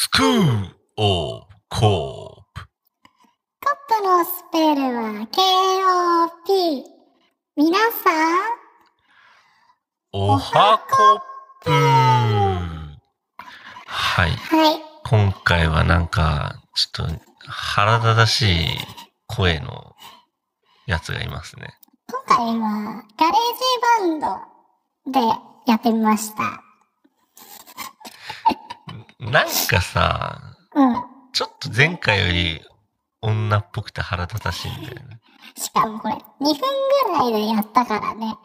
[0.00, 2.62] スクーオーコープ。
[3.64, 5.26] コップのスペルは
[6.46, 6.84] K-O-P。
[7.56, 8.38] 皆さん、
[10.12, 11.20] おはコッ
[11.64, 11.70] プ。
[13.86, 14.30] はい。
[14.30, 14.76] はい。
[15.04, 18.68] 今回はなんか、ちょっと腹立たしい
[19.26, 19.96] 声の
[20.86, 21.74] やつがいますね。
[22.06, 23.34] 今回はガレー
[24.14, 24.44] ジバン
[25.04, 25.26] ドで
[25.66, 26.67] やってみました。
[29.20, 30.40] なんかさ、
[30.74, 30.94] うん。
[31.32, 32.60] ちょっと前回より
[33.20, 35.20] 女っぽくて腹立たしいんだよね。
[35.56, 38.36] しかもこれ、2分ぐらいでやったからね。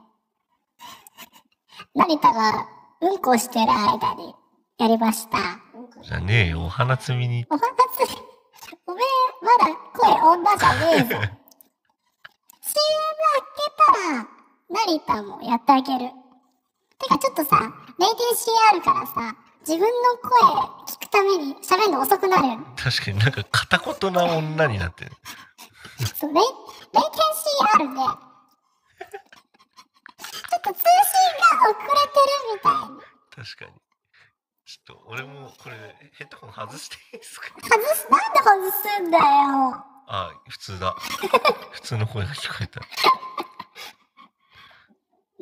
[1.94, 2.68] 成田が
[3.02, 4.34] うんこしてる間に
[4.80, 5.38] やりました。
[6.02, 7.46] じゃねえよ、お花摘みに。
[7.50, 8.18] お話つ、
[8.88, 9.06] おめえ、
[9.42, 11.06] まだ声女じゃねえぞ。
[11.08, 11.28] CM 開
[13.58, 14.28] けたら、
[14.70, 16.12] 成田もやってあげる。
[16.98, 17.60] てかちょっとさ、
[18.00, 19.88] レイテンシーあるからさ、自分の
[20.22, 20.42] 声
[20.88, 22.44] 聞くために喋るの遅くなる。
[22.76, 25.12] 確かになんか片言な女になってる。
[26.16, 27.96] そう、レイ、レイテンシーあるね。
[27.96, 28.10] ちょ
[30.58, 30.84] っと通信
[31.64, 33.46] が遅れてるみたいに。
[33.48, 33.72] 確かに。
[34.66, 35.76] ちょっと俺もこれ
[36.18, 37.48] ヘッドホン外していいですか？
[37.62, 39.24] 外す、なんで外すんだよ。
[40.08, 40.96] あ、普通だ。
[41.72, 42.82] 普通の声が聞こえた。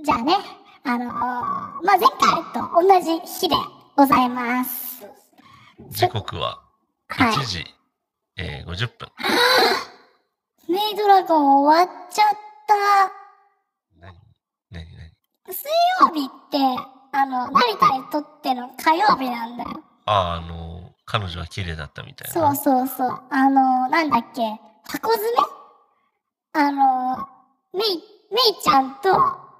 [0.03, 0.35] じゃあね、
[0.83, 2.09] あのーまあ、前回
[2.53, 3.55] と同じ日で
[3.95, 5.05] ございます。
[5.89, 6.61] 時刻は
[7.09, 7.65] はい1時、
[8.37, 9.09] えー、50分。
[10.69, 12.27] メイドラゴン終わっちゃっ
[12.67, 13.11] た。
[13.99, 14.15] 何
[14.71, 15.53] 何何？
[15.53, 16.57] 水曜日って、
[17.11, 19.81] あの、成田にとっての火曜日なんだよ。
[20.05, 22.55] あ、あの、彼女は綺麗だったみたいそうな。
[22.55, 23.21] そうそう。
[23.29, 24.41] あの、なんだっけ、
[24.87, 25.37] 箱詰め？
[26.53, 27.17] あの、
[27.73, 27.97] メイ、
[28.31, 29.13] メイちゃんと、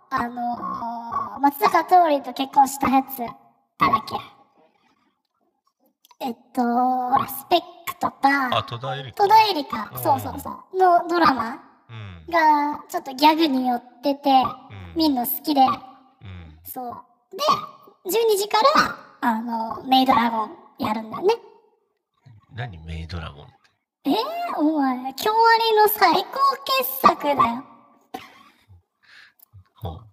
[0.09, 3.19] あの、松坂桃李と結婚したやつ、
[3.87, 4.15] っけ
[6.25, 9.23] えっと、ほらスペックとか、あ、戸田恵梨香。
[9.23, 12.25] 戸田恵梨香、うんそうそうそう、のドラマうん。
[12.31, 14.93] が、ちょっとギャグによってて、うん。
[14.95, 16.59] 見んの好きで、うん。
[16.63, 16.95] そう。
[17.31, 17.37] で、
[18.05, 21.33] 12時から、あの、メイドラゴンやるんだね。
[22.53, 22.77] 何？
[22.85, 23.47] メイドラゴンっ
[24.03, 24.11] て。
[24.11, 25.35] えー、お前、京ア
[25.71, 27.63] ニの最高傑作だよ。
[29.75, 30.10] ほう。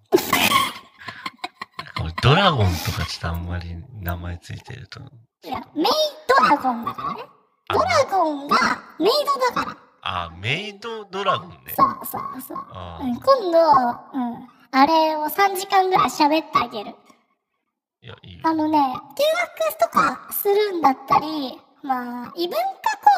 [2.28, 5.00] ドラゴンとかちょっとあんまり名前ついてると。
[5.00, 5.86] いや、メイ
[6.28, 7.22] ドラゴンだからね。
[7.70, 8.56] ドラゴンが
[8.98, 9.76] メイドだから。
[10.02, 11.56] あ、メイドドラゴンね。
[11.74, 12.58] そうそうそう。
[12.70, 13.58] あうん、今度、
[14.12, 16.96] うん、あれを3時間ぐらい喋ってあげる。
[18.02, 18.40] いや、いいよ。
[18.42, 18.90] あのね、留
[19.70, 22.58] 学とかするんだったり、まあ、異文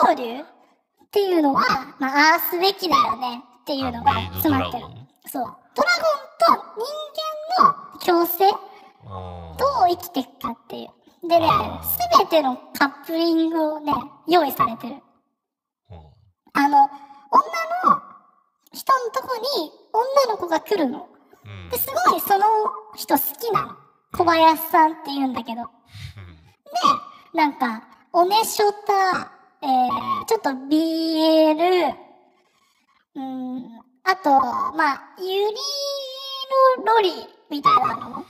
[0.05, 0.47] 化交流っ
[1.11, 1.63] ていうのは、
[1.99, 4.85] まあ、ああすべきだよねっていうのが詰まってる
[5.27, 5.43] そう。
[5.75, 5.91] ドラ
[6.47, 8.70] ゴンと人間の共生あ
[9.05, 11.29] どう生きていくかっていう。
[11.29, 11.47] でね
[11.83, 13.93] すべてのカップリングをね、
[14.27, 14.97] 用意されてる。
[16.53, 16.81] あの、女
[17.93, 18.03] の
[18.73, 21.09] 人のとこに女の子が来るの。
[21.71, 22.47] で、すごいその
[22.97, 23.77] 人好きなの。
[24.13, 25.63] 小林さんって言うんだけど。
[25.63, 25.69] で、
[27.35, 29.31] なんか、おねしょた、
[29.63, 31.95] えー、ちょっと BL、
[33.15, 34.31] うん、あと、
[34.77, 35.55] まあ、ゆり
[36.79, 37.11] のロリ
[37.51, 38.25] みたいなのも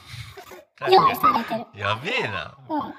[0.88, 1.66] 用意されてる。
[1.78, 2.56] やべえな。
[2.68, 2.94] うん。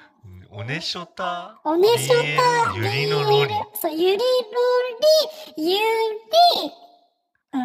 [0.53, 1.62] おねしょた？
[1.64, 3.53] おねしょた、ゆりのロリ。
[3.74, 4.22] そう、ゆりロ
[5.58, 5.80] リ、ゆり、
[7.53, 7.58] う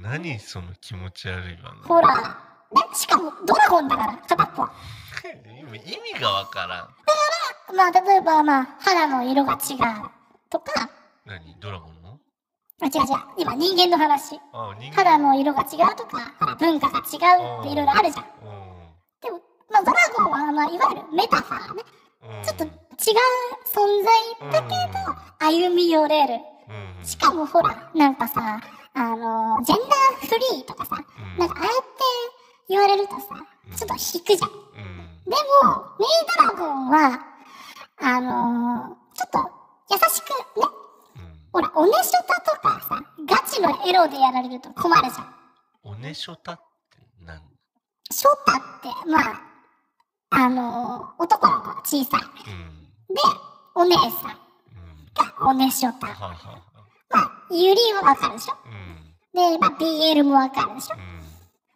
[0.00, 0.02] ん。
[0.02, 2.08] 何その気持ち悪い番ほら。
[2.16, 4.64] ね、しかも、ドラゴンだから、片っぽ。
[4.64, 7.76] 意味がわからん。
[7.76, 9.78] まあ、例えば、まあ、肌の色が違う
[10.50, 10.90] とか、
[11.24, 11.56] 何？
[11.60, 12.18] ドラゴンの？
[12.82, 14.40] あ、違う違う、今人間の話。
[14.52, 14.96] あ、人間。
[14.96, 18.24] 肌の色が違うとか、文化が違うっていろいろあるじゃん。
[19.70, 21.82] まあ、ドラゴンは、まあ、いわゆるメタファーね。
[22.44, 22.70] ちょっと違う
[23.66, 24.04] 存
[24.50, 26.34] 在だけど、歩み寄れる。
[27.02, 28.60] しかもほら、なんかさ、
[28.94, 31.80] あの、ジェンダーフリーとかさ、うんなんかああやって
[32.68, 33.26] 言われるとさ、
[33.76, 34.50] ちょっと引くじゃん。
[34.50, 34.96] うん。
[35.24, 36.08] でも、メイ
[36.38, 37.20] ドラゴンは、
[38.00, 39.38] あのちょっと
[39.90, 40.28] 優しく
[40.60, 40.66] ね、
[41.16, 41.38] うん。
[41.52, 45.34] ほら、おねしょたとかさ、ガチのエロでやられると困るじゃん。
[45.82, 47.40] おねしょたって何
[48.10, 49.42] ショタって、まあ、
[50.36, 52.20] あの男の子が小さい。
[52.50, 53.14] うん。
[53.14, 53.20] で、
[53.74, 54.14] お姉さんうん。
[55.14, 56.06] がおねしょた。
[56.08, 56.14] ま
[57.12, 58.54] あ、ゆりはわかるでしょ？
[58.66, 59.52] うん。
[59.52, 60.96] で、まあ、BL もわかるでしょ？
[60.96, 61.22] うん。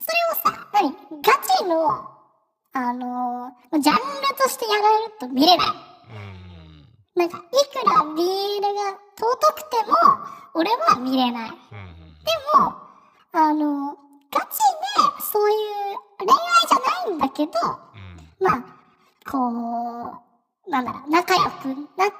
[0.00, 0.92] それをさ、何？
[1.22, 2.10] ガチの、
[2.72, 3.50] あの
[3.80, 4.02] ジャンル
[4.36, 5.66] としてやられると見れない。
[5.68, 6.84] うん。
[7.16, 9.94] なんか、いくら BL が尊くても、
[10.54, 11.50] 俺は見れない。
[11.50, 11.56] で
[12.56, 12.64] うん。
[12.64, 12.74] も、
[13.32, 13.96] あの、
[14.30, 15.56] ガチで、そういう
[16.18, 16.36] 恋愛
[16.68, 17.87] じゃないんだけど、うん。
[18.40, 18.64] まあ、
[19.30, 20.22] こ
[20.66, 22.14] う、なんだろう、仲良くなって、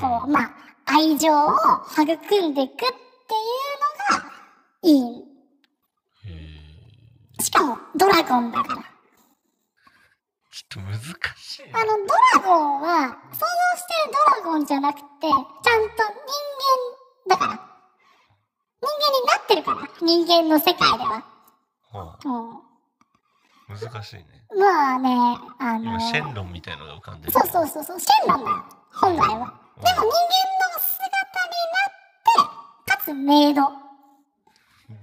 [0.00, 0.50] こう、まあ、
[0.84, 1.50] 愛情を
[1.92, 2.88] 育んでいくっていう
[3.88, 4.32] のが
[4.82, 5.24] いい。
[7.38, 8.82] へしかも、ドラゴンだから。
[8.82, 8.84] ー
[10.50, 10.98] ちょっと難
[11.36, 11.80] しいな。
[11.80, 13.46] あの、ドラゴンは、想像
[13.78, 15.68] してるドラゴンじゃなくて、ちゃんと人
[17.26, 17.52] 間だから。
[18.82, 19.88] 人間になってるから。
[20.00, 21.24] 人間の世界では。
[21.92, 22.60] はうんあ、
[23.80, 24.26] 難しいね。
[24.56, 27.32] まあね、あの今、シェンロンみたいのが浮かんでる。
[27.32, 28.64] そうそうそうそう、シェンロンだよ。
[28.92, 29.26] 本来は。
[29.26, 29.52] でも人間の
[30.78, 31.08] 姿
[31.48, 32.54] になっ
[32.86, 33.62] て、かつメイド。
[33.62, 33.72] わ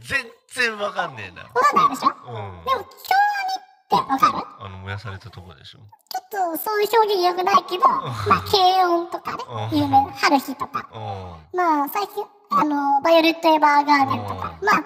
[0.01, 1.43] 全然わかんねえな。
[1.43, 2.09] かんないでしょ？
[2.09, 2.63] うん。
[2.63, 4.65] でも、京アニってわかる？
[4.65, 5.79] あの、燃やされたとこでしょ。
[6.09, 10.87] ちょっとそういう表現良くないけど、まあ、軽音とかね、うん有名な春日とか。
[10.93, 11.57] うん。
[11.57, 14.83] まあ、最近、あの、バイオレット・エヴァーガーデンとか、うんまあ、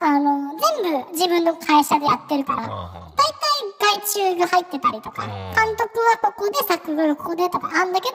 [0.00, 8.14] あの、全部自分の会社でやってるから、あ大体外注が入ってたりとか、うん監督はここで、作画がここでとかあんだけど、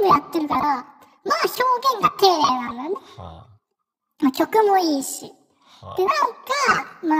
[0.00, 0.84] 全部やってるから、まあ
[1.24, 1.62] 表
[1.94, 2.96] 現が丁寧なんだよね。
[4.20, 5.32] まあ曲もいいし。
[5.96, 7.14] で、なんか、ま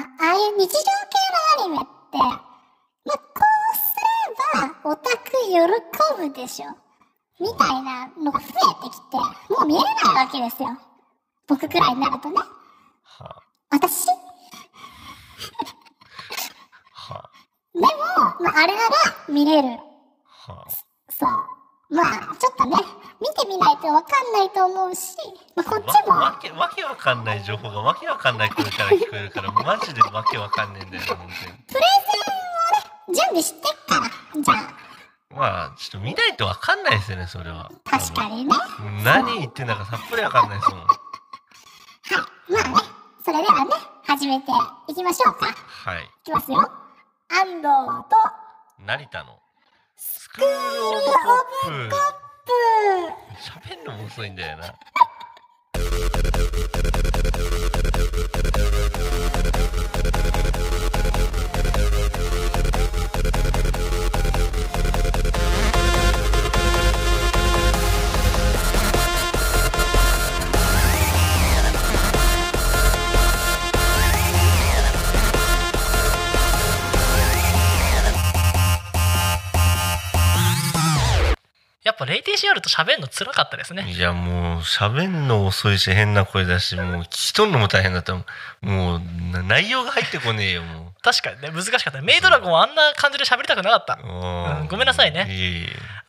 [0.00, 1.80] あ、ああいう日常系のアニメっ
[2.10, 6.66] て、まあ、こうすれば、オタク喜ぶでしょ。
[7.38, 9.16] みたいなのが増えてきて、
[9.50, 10.76] もう見えないわけですよ。
[11.46, 12.36] 僕くらいになるとね。
[13.20, 13.24] あ。
[13.24, 14.06] は私？
[14.06, 14.12] で
[17.10, 17.14] あ。
[17.14, 17.30] は
[17.74, 17.86] も、
[18.42, 18.88] まあ、あれなら
[19.28, 19.68] 見れる。
[19.68, 20.52] あ。
[20.52, 20.70] はあ。
[21.10, 21.60] そう。
[21.94, 22.76] まあ、ちょっとね、
[23.20, 25.16] 見てみないとわかんないと思うし、
[25.56, 31.86] まあ、こっちも、わわけわけわかんない情報がわけわかんない声から聞こえるからマジでわけわかんねえんだよな本プレゼ
[33.08, 34.42] ンをね、準備してっから。
[34.42, 34.80] じゃあ、当に
[35.36, 38.54] まあちょっと見ないとわかんないですよねそれは確かにね。
[39.04, 42.72] 何言ってんだかさっぱりわかんないですもん はい。
[42.72, 42.89] まあね、
[43.22, 43.70] それではね、
[44.04, 44.50] 始めて
[44.88, 45.48] いきましょうか。
[45.48, 46.58] いはいきますよ。
[47.28, 48.16] 安藤と、
[48.86, 49.38] 成田の
[49.96, 51.10] スクールオブコ
[51.68, 52.52] ッププ
[53.38, 54.74] 喋んのも遅いんだよな
[81.82, 83.90] やっぱレイティシあると喋るの辛かったですね。
[83.90, 88.14] いやもう喋んの遅いし変な声だしもう聞き取るのも大変だった
[88.60, 89.00] もう
[89.32, 91.92] な内容が入ってこねえよも確かにね難しかった。
[91.92, 93.94] ねメイドラゴンはあんな感じで喋りたくなかった。
[93.94, 95.26] うううんごめんなさいね。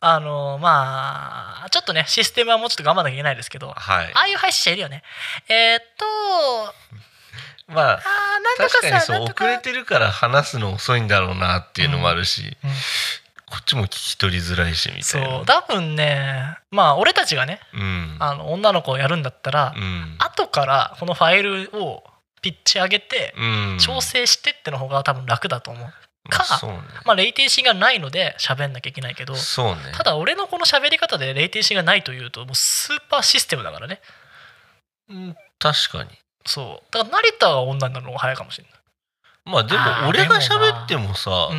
[0.00, 3.70] あのまあちょっとねシステムはもうちょっと頑張らなきゃいけないですけど。
[3.70, 4.12] あはい。
[4.14, 5.02] あいう配信者いるよね。
[5.48, 6.04] えー、っと
[7.72, 8.02] まあ
[8.58, 12.70] 確かにそう遅れてるから話すの遅いんだろうなっていうのもあるし、うん
[13.52, 15.40] こっちも聞き取りづらいしみたそいな。
[15.40, 18.16] う多分ねまあ俺たちがねうん。
[18.18, 20.16] あの女の子をやるんだったら、うん。
[20.18, 22.02] 後からこのファイルを
[22.40, 23.78] ピッチ上げてうん。
[23.78, 25.92] 調整してっての方が多分楽だと思う、ま
[26.30, 26.78] かあそうね。
[27.04, 29.38] まあレイティシーがないので喋んなきゃいけないけどね。
[29.94, 34.00] ただ俺のこの喋り方でレイティシーがないというともうスーパーシステムだからね。
[35.10, 36.08] うん確かに。
[36.46, 36.92] そう。
[36.92, 38.66] だから成田は女になるのが早いかもしれ
[39.44, 41.50] まあでも俺が喋ってもさ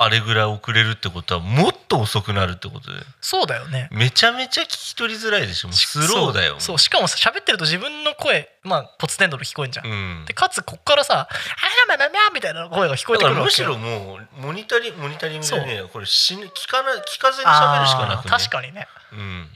[0.00, 3.88] あれぐらい遅れるってことはもっと遅くなるってことでそうだよね。
[3.90, 5.72] めちゃめちゃ聞き取りづらいでしょ。
[5.72, 6.54] スローだよ。
[6.60, 10.24] そうしかもさ喋ってると自分の声まあポツテンドル聞こえんじゃん、うん。
[10.24, 13.50] でかつこっからさ「あらままま」みたいな声が聞こえてくるわけよ。
[13.50, 18.30] しろもうモニタリモニタリングじゃねこれ死ぬ聞かな聞かずに喋るしかなくね。
[18.30, 18.86] 確かにね。
[19.12, 19.48] うん。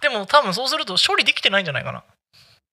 [0.00, 2.04] でも多分そうすると処理できてないんじゃないかな。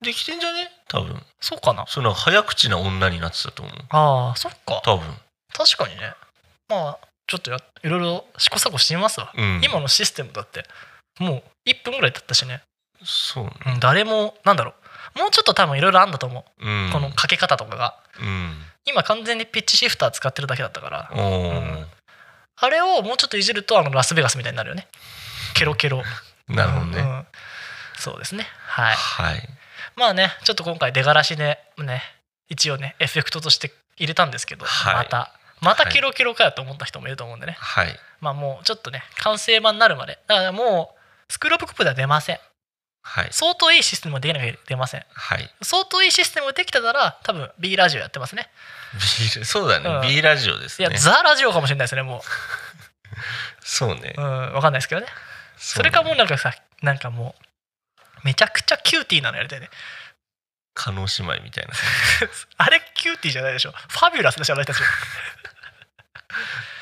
[0.01, 0.71] できてんじゃね？
[0.87, 1.19] 多分。
[1.41, 1.85] そうかな。
[1.87, 3.75] その早口な女になってたと思う。
[3.89, 4.81] あーそっか。
[4.85, 5.17] 多分。
[5.51, 6.13] 確かにね。
[6.69, 9.61] まあちょっとやいろいろ試行錯誤してみますわ、うん。
[9.63, 10.65] 今のシステムだって。
[11.19, 12.61] もう1分ぐらい経ったしね、
[13.03, 14.73] そう誰もなんだろ
[15.15, 15.19] う。
[15.19, 16.89] もうちょっと多分いろいろあんだと思う、うん。
[16.91, 17.97] このかけ方とかが。
[18.19, 18.53] うん。
[18.85, 21.11] 今完全にピッチシフター使ってるだけだったから。
[22.59, 24.87] あれをもうちょっといじるとあのラスベガスみたいになるよね。
[25.53, 26.03] ケロケロ。
[26.47, 27.25] なるほどね、
[27.97, 28.47] そうですね。
[28.67, 28.95] はい。
[28.95, 29.49] はい。
[29.95, 32.01] まあねちょっと今回出がらしでね
[32.47, 34.95] 一応ねエフェクトとして入れたんですけど、はい。
[34.95, 37.99] またまたはいケロケロかよと思った人もいると思うんでね、はい。
[38.21, 40.19] まあもうちょっとね完成版になるまで。
[40.27, 40.95] だからも
[41.29, 42.39] うスクールオブコップでは出ません。
[43.01, 43.27] はい。
[43.31, 45.05] 相当いいシステムができなきゃ出ません。
[45.09, 45.49] はい。
[45.61, 48.49] 相当いいシステムができたなら多分 B ラジオやってますね。
[48.93, 50.01] B そうだね、うん。
[50.01, 52.21] B ラジオですいや、ねザラジオかもしれないですねも
[53.61, 54.13] そうね。
[54.17, 55.07] ううんわかんないですけどね。
[55.57, 57.47] それかもうなんかさなんかもう
[58.23, 59.69] めちゃくちゃキューティーなのやりたいね
[60.77, 61.73] 加納姉妹みたいな。
[62.57, 63.71] あれキューティーじゃないでしょ。
[63.71, 64.77] ファビュラスでしょあたち。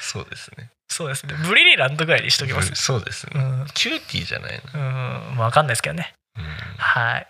[0.02, 0.70] そうですね。
[0.90, 1.34] そうですね。
[1.34, 2.76] ブリリランドぐらいにしときます。
[2.76, 3.32] そうですね。
[3.36, 3.68] うん。
[3.74, 4.80] キューティーじゃないの。
[4.82, 4.84] う
[5.32, 5.36] ん。
[5.38, 6.14] まあ分かんないですけどね。
[6.38, 6.46] うん。
[6.78, 7.28] はい。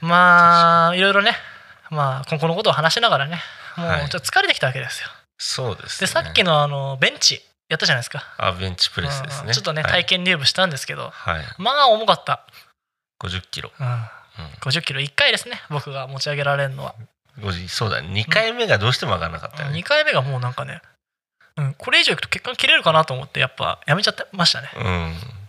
[0.00, 1.36] まあいろいろね。
[1.90, 3.42] まあ今後のことを話しながらね。
[3.76, 4.08] もうはい。
[4.08, 5.08] ちょっと疲れてきたわけですよ。
[5.36, 6.06] そうです、ね。
[6.06, 8.24] でさっきのあのベンチやったじゃないですか。
[8.38, 9.48] あベンチプレスですね。
[9.48, 9.52] うん。
[9.52, 9.92] ちょっとねはい。
[9.92, 11.10] 体験入部したんですけど。
[11.10, 11.44] はい。
[11.58, 12.46] まあ重かった。
[13.20, 13.70] 50キロ。
[13.78, 14.08] うんうん
[14.60, 16.94] 50キロ1回ですね僕が持ち上げられるのは
[17.40, 18.08] 50そうだね。
[18.08, 19.82] 2回目がどうしても上がらなかったよ2ね。
[19.82, 20.82] 回目がもうなんかね、
[21.56, 24.68] うん、これ以上いくと血管切れるかなと思ってやっぱやめちゃってましたね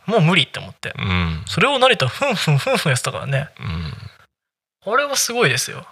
[0.05, 1.09] もう無理って思ってうん。
[1.09, 1.43] うん。
[1.47, 4.93] それを成田ふんふんふんふんやってたからねうん。
[4.93, 5.85] あれはすごいですよ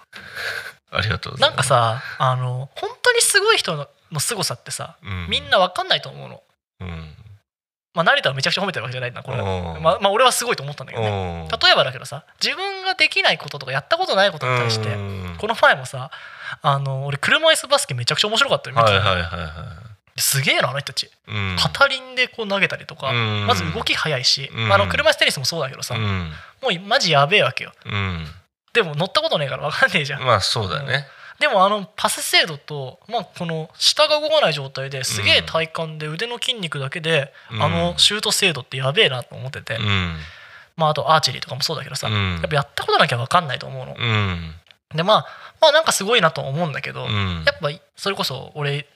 [0.90, 1.68] ありがとうござないんます。
[1.68, 6.42] かさあの本当にすごい人のの凄さってさうん、みんな分かんないと思うの、
[6.80, 7.14] うん。
[7.94, 9.38] まあ、成田はめちゃくちゃ褒めてるわけじゃないなこれ。
[9.38, 11.48] まあ、まあ俺はすごいと思ったんだけどね。
[11.62, 15.36] 例えばだけどさ自分ができないこととかやったことないことに対してうん。
[15.38, 16.10] この前もさ
[16.62, 21.10] あの俺車椅子バスケめちゃくちゃ面白かったよはいはいはいはすげえなあの人たち。
[21.56, 23.46] 片輪でこう投げたりとか、うん。
[23.46, 24.72] まず動き早いし、うん。
[24.72, 26.32] あの車椅子テニスもそうだけどさ、うん。
[26.62, 27.72] もうマジやべえわけよ。
[27.86, 28.26] うん。
[28.72, 31.06] でも乗ったことねえから分かんねえじゃん、まあそうだね。
[31.40, 40.16] でもあのパス精度と、まあ、この下が動かない状態ですげえ体幹で腕の筋肉だけで、うんあのシュート精度ってやべえなと思ってて、うん。
[40.76, 44.52] まあ、あとアーチェリーとかもそうだけどさ、うんやっぱやったことなきゃ分かんないと思うの、うん。
[44.94, 45.26] でまあ
[45.60, 47.44] まあなんかすごいなと思うんだけど、うん。
[47.44, 48.86] やっぱそれこそ俺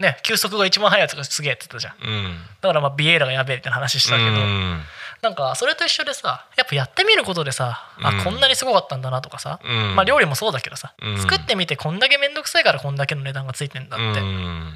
[0.00, 2.36] ね球速が一番速いやつがすげえって言ったじゃんうん。
[2.60, 4.80] だからまあビエイラがやべえって話したけど、うん。
[5.24, 9.96] なんかそれと一緒でさやっぱやってみることでさ、うんあこんなにすごかったんだなとかさ、うん。
[9.96, 14.74] まあ料理もそうだけどさ、うん作ってみてこんだけめんどくさいからこんだけの値段がついてんだって、うん。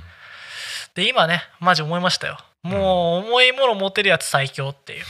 [0.94, 5.04] で今ねマジ思いましたよもう重いもの持てるやつ最強っていう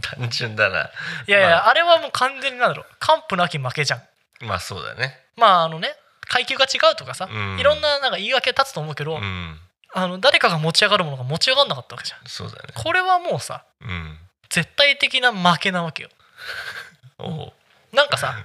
[0.00, 0.90] 単純だな。
[1.26, 5.16] いやいや、まああれはもう完全になんだろう完膚なき負けじゃんまあそうだね。
[5.36, 5.88] まああのね
[6.28, 9.58] 階級が違うとかさ、うんいろんななんか言い訳立つと思うけど、うん。
[9.94, 12.68] あの誰かが持ち上がるものが持ち上がんなかったわけじゃんそうだね。
[12.74, 14.18] これはもうさうん。
[14.58, 16.10] 絶対的な負けなわけよ。
[17.92, 18.44] なんかさ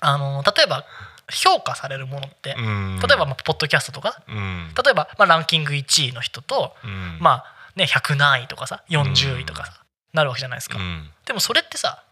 [0.00, 0.84] あの例えば
[1.32, 3.00] 評価されるものって、うん。
[3.00, 4.72] 例えばまあポッドキャストとかうん。
[4.74, 7.18] 例えばまあランキング1位の人と、うん。
[7.20, 7.44] まあ
[7.74, 9.72] ね100何位とかさ40位とかさ、
[10.12, 11.10] なるわけじゃないですか、うん。
[11.24, 12.04] でもそれってさ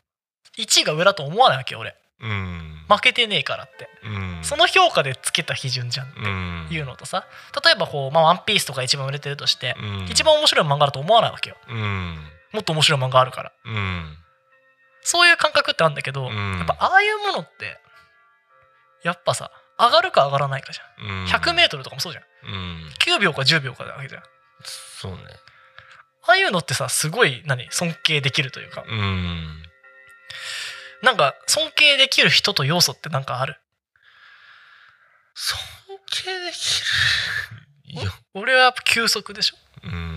[0.59, 2.85] 1位が上だと思わないわけよ俺うん。
[2.89, 4.39] 負けてねえからって、うん。
[4.43, 6.69] その評価でつけた基準じゃんってうん。
[6.71, 7.27] いうのとさ
[7.65, 10.07] 例えばこう、まあ、ワンピースとか一番売れてるとして、うん。
[10.09, 12.19] 一番面白い漫画だと思わないわけようん。
[12.53, 14.17] もっと面白い漫画あるからうん。
[15.03, 17.79] そういう感覚ってあるんだけど、うんやっぱああいうものって
[19.03, 21.27] やっぱさ上がるか上がらないかじゃんうん。
[21.27, 22.91] 100m とかもそうじゃんうん。
[22.99, 24.23] 9秒か10秒かだわけじゃん
[24.63, 25.19] そうね。
[26.27, 29.63] ああいうのってさすごい何尊敬できるというかうん。
[31.03, 33.57] なんか尊敬できる人と要素ってなんかある？
[35.35, 35.59] 尊
[36.11, 36.81] 敬でき
[37.95, 38.03] る。
[38.03, 38.13] いや。
[38.35, 40.10] 俺はやっぱ球速でしょうん。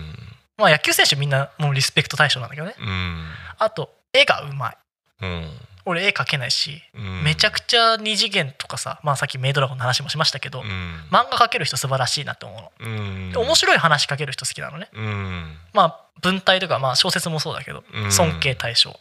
[0.56, 3.24] まあ野球選手みんなもうリスペクト対象なんだけどねうん。
[3.58, 4.76] あと絵がうまい
[5.22, 5.50] うん。
[5.86, 7.24] 俺絵描けないしうん。
[7.24, 10.66] めちゃくちゃ二次元とかさまあさっきメイドラゴンの話もしましたけど、うん。
[11.10, 13.32] 漫画描ける人素晴らしいなって思うの、うん。
[13.32, 15.56] で面白い話描ける人好きなのねうん。
[15.72, 18.98] まあ文体とかまあ小説もそうだけどうん尊敬対象、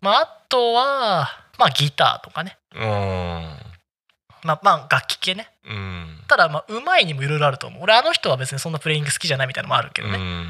[0.00, 1.28] まああとは
[1.58, 3.71] まあギターとかねうん。
[4.42, 6.18] まあまあ楽器系ねうん。
[6.28, 10.46] ただまあうまいにもいろいろあると思う俺あの人は別にそんなプレイング好きじゃないみたいなのもあるけどね、うん。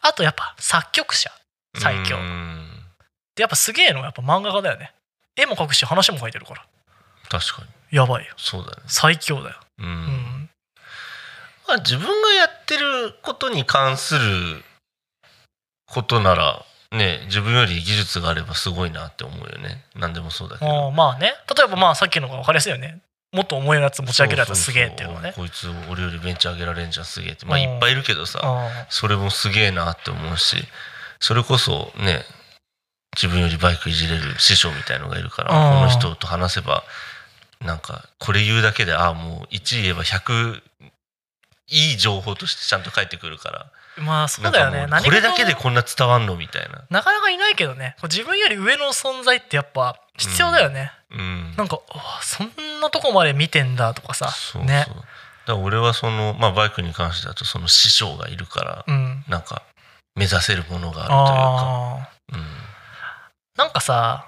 [0.00, 1.30] あとやっぱ作曲者
[1.76, 2.66] 最強うん。
[3.36, 4.92] でやっぱすげえのはやっぱ漫画家だよね
[5.36, 6.64] 絵も描くし話も描いてるから
[7.28, 7.96] 確かに。
[7.96, 8.82] やばいよそうだね。
[8.86, 9.82] 最強だよう。
[9.82, 10.50] うんん
[11.68, 14.64] まあ自分がやってることに関する
[15.86, 19.84] ことなら、ね、自分より技術があればすごいなって思うよね。
[19.94, 20.88] 何でもそうだけあど。
[20.88, 22.98] ーまあね例えばまあさっきのが分かりやすいよね
[23.32, 27.46] もっと重いやつ持ち上げるやつはすげえっていうのはねこいつ俺よりベンチ上げられんじゃんすげえって。
[27.46, 27.62] まあうん。
[27.62, 30.56] いっぱいいるけどさ、あそれもすげえなって思うし、
[31.20, 32.24] それこそね、
[33.16, 35.74] 自分よりバイクいじれる師匠みたいのがいるから、うん。
[35.76, 36.82] この人と話せば、
[37.60, 40.60] なんかこれ言うだけで、ああもう1言えば100
[41.70, 43.66] いい情報としてちゃんと返ってくるから。
[43.98, 46.84] ーまあそうだよねこれだけでこんな伝わんのみたいな。
[46.90, 51.54] なかなかいないけどね自分より上の存在ってやっぱ必要だよね、うん。
[51.56, 52.50] なんかうわそん
[52.80, 54.64] なとこまで見てんだとかさそうそう。
[54.64, 54.94] ねだか
[55.46, 59.62] ら俺はその、まあバイクに関してだとその師匠がいるから、うんなんか
[60.14, 62.08] 目指せるものがあるというか。
[62.08, 62.38] あー
[63.56, 64.26] なんかさ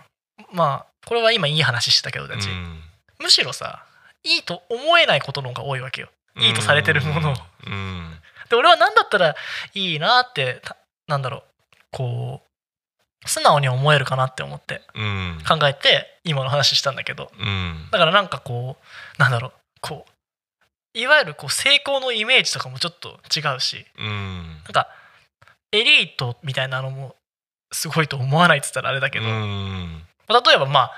[0.53, 2.83] まあこれは今いい話してたけどうん。
[3.21, 3.85] むしろさ
[4.25, 7.35] いいと思えないことの方が多いわけよいいとされてるものを。
[7.67, 8.19] うん。
[8.49, 9.35] で俺は何だったら
[9.75, 10.77] いいなってた
[11.09, 11.43] なんだろう
[11.91, 14.83] こう素直に思えるかなって思って。
[14.95, 15.39] うん。
[15.47, 17.31] 考えて今の話したんだけど。
[17.39, 17.89] うん。
[17.91, 23.87] だからなんかこうなんだろうこういわゆるこう成功のイメージとかもちょっと違うし。
[23.99, 24.63] うん。
[24.65, 24.89] なんか
[25.73, 27.17] エリートみたいなのも
[27.73, 30.03] すごいと思わないっつったらあれだけど、うん。
[30.29, 30.93] 例えばまあ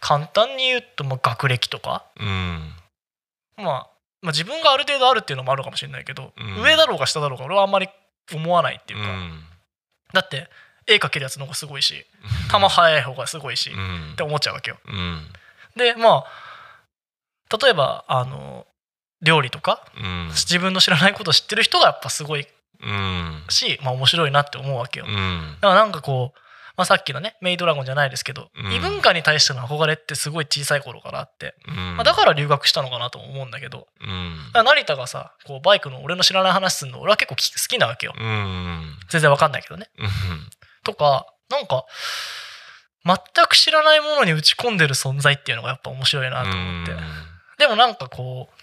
[0.00, 2.72] 簡単に言うとまあ学歴とか、うん。
[3.56, 3.90] まあ、
[4.22, 6.62] まあ自分がある程度あるっていうのもあるかもしれないけど、うん。
[6.62, 7.88] 上だろうが下だろうが俺はあんまり
[8.32, 9.44] 思わないっていうか、うん。
[10.12, 10.48] だって
[10.86, 12.04] 絵描けるやつの方がすごいし
[12.50, 14.78] 球速い方がすごいし、うっんて思っちゃうわけよ。
[14.86, 15.26] うん。
[15.76, 16.24] でま
[17.48, 18.66] あ例えばあの
[19.22, 20.28] 料理とかうん。
[20.30, 22.46] 自分の知らないことを知ってる人がやっぱすごい
[22.82, 23.44] うん。
[23.48, 25.06] し、まあ、面白いなって思うわけよ。
[25.08, 25.56] うん。
[25.60, 26.38] だからなんかこう、
[26.80, 28.72] まあ、さっきのねメイドラゴンじゃないですけど、うん。
[28.72, 31.96] 異文化に対しての憧れってすごい小さい頃からあって、うん。
[31.96, 34.50] まあ、だから留学したのかなとも思うんだけどうん。
[34.54, 38.14] 成田がさこうバイクの俺の知らない話するの俺は結構き好きなわけよ。
[38.18, 38.96] うん。
[39.10, 39.90] 全然わかんないけどね。
[39.98, 40.08] うん。
[40.82, 41.84] とかなんか
[43.04, 46.94] 全く知らないものに打ち込んでる存在っていうのがやっぱ面白いなと思って。
[47.58, 48.54] でもなんかこう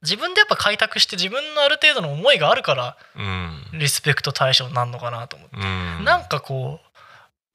[0.00, 3.78] 自分でやっぱ開拓して自分のある程度の思いがあるからうん。
[3.78, 5.56] リスペクト対象になるのかなと思って。
[5.56, 6.04] うん。
[6.04, 6.87] なんかこう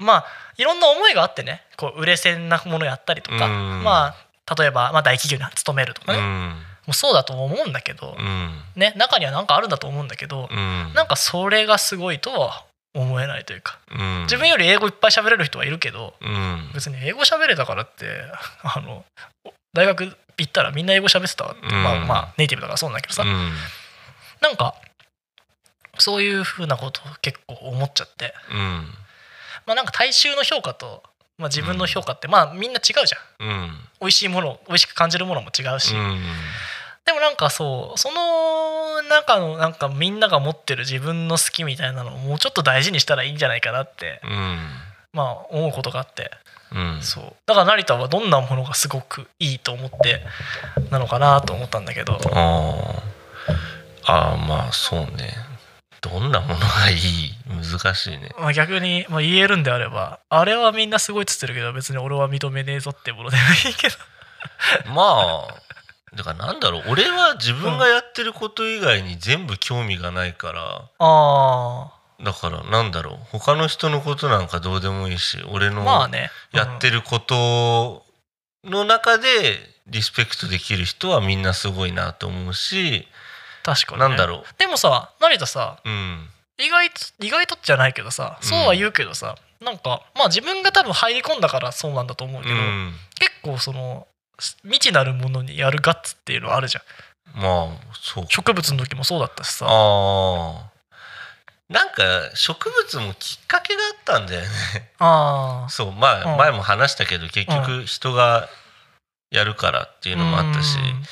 [0.03, 0.25] まあ
[0.57, 1.62] いろんな思いがあってね。
[1.77, 3.83] こう売れ線なものやったりとか、うん。
[3.83, 4.15] ま
[4.48, 8.51] あ例えば、まあ、大企業に勤めるとかね、もうそうだと思うんだけど、うん。
[8.75, 10.93] ね中には何かあるんだと思うんだけど、うん。
[10.93, 13.79] なんかそれがすごいとは思えないというか。
[13.91, 14.22] うん。
[14.24, 16.72] 自分より英語いっぱい喋れる人はいるけどうん。
[16.74, 18.05] 別に英語喋れたからって
[18.63, 19.05] あの
[19.74, 21.53] 大学行ったらみんな英語喋ってたわ。
[21.53, 21.83] って、うん。
[21.83, 23.53] まあまあネイティブだからそうなんだけどさ、うん。
[24.41, 24.75] なんか
[26.00, 28.33] そういうふうなことを結構思っちゃって。
[28.51, 28.98] うん
[29.65, 31.03] まあなんか大衆の評価と、
[31.38, 33.48] まあ、自分の評価って、まあみんな違うじゃん。
[33.48, 33.72] うん。
[34.01, 36.22] 美味しいもの美味しく感じるものも違うし、うん。
[37.05, 44.58] でもなんかそうその中のなんかみんなが持ってる自分の好きみたいなのをもうちょっと大事にしたらいいんじゃないかなってうん。
[45.12, 46.32] まあ思うことがあって。
[46.72, 47.01] うん。
[47.01, 47.36] そう。
[47.46, 50.22] だから成田はどんなものがすごくいいと思って
[50.91, 52.13] なのかなと思ったんだけど。
[52.13, 53.13] あー。
[54.05, 55.34] あーまあそうね
[56.03, 57.33] どんなものがいい？
[57.48, 58.29] 難しいね。
[58.38, 63.95] まあ逆に、まあ、言えるんであればあれはみんなすごいっつってるけど別に俺は認めねえぞってものでもいいけど。
[64.93, 66.84] まあだからなんだろう。
[66.89, 73.17] 俺は自分がやってること以外に全部興味がないから、あだからなんだろう。
[73.32, 75.86] 他の人のことなんかどうでもいいし俺あの
[76.51, 78.04] やってること
[78.63, 79.28] の中で
[79.88, 83.08] リスペクトできる人はみんなすごいなと思うし、
[83.63, 86.30] 確かに、ね、なんだろでもさ成田さううん。
[86.60, 86.95] 意外と
[87.26, 92.93] 意外とじゃないけどさそうは言うけどさ、なんかまあ自分が多分入り込んだからそうなんだと思うけど、うん。
[93.19, 94.08] 結構その
[94.63, 96.82] 未知なるものにやるガッツっていうのはあるじゃ
[97.39, 97.41] ん。
[97.41, 98.26] まあそう。
[98.30, 99.65] 植物の時もそうだったしさ。
[99.67, 100.69] ああ
[101.69, 102.04] なんか
[102.36, 104.47] 植物もきっかけがあったんだよね。
[104.99, 106.38] あそうまあ、うん。
[106.38, 108.47] 前も話したけど結局人が
[109.32, 111.04] やるからっていうのもあったし、うん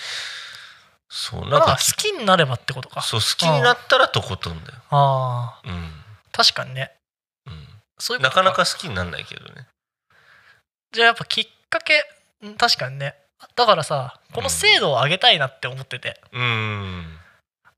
[1.13, 3.02] そうなんまあか好きになればってことか。
[3.02, 5.91] そう好きになったらとことんだよ、ああうん。
[6.32, 6.93] 確かにね。
[7.45, 7.67] うん、
[8.00, 9.67] そういうなかなか好きにならないけどね。
[10.93, 12.02] じゃあやっぱきっかけ
[12.41, 13.15] うん確かにね。
[13.58, 17.17] だからさこの精度を上げたいなって思ってて、うん。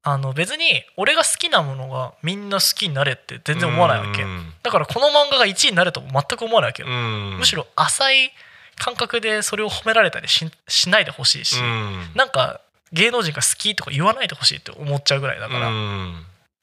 [0.03, 4.53] あの別に俺が好きなものがみんな好きになれって全然思わないわけ、うん。
[4.61, 7.37] だからこの漫画が1位になれとも全く思わないわけよ、うん。
[7.39, 8.31] むしろ浅い
[8.77, 12.11] 感覚でそれを褒められたりししないでほしいし、うん。
[12.13, 12.61] なんか
[12.93, 16.13] 芸能人が好きとか言わないでほしいって思っちゃうぐらいだから、うん。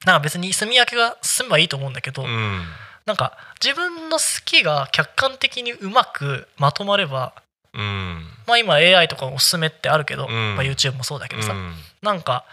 [0.05, 2.61] なんか別に住み分けが進めばいいと思うんだけど、うん。
[3.05, 7.33] なんか自分の好きが客観的にうまくまとまれば
[7.73, 8.23] うん。
[8.47, 10.55] まあ今 AI とかおすすめってあるけど、うん。
[10.55, 11.73] まあ、YouTube もそうだけどさ、うん。
[12.01, 12.45] なんか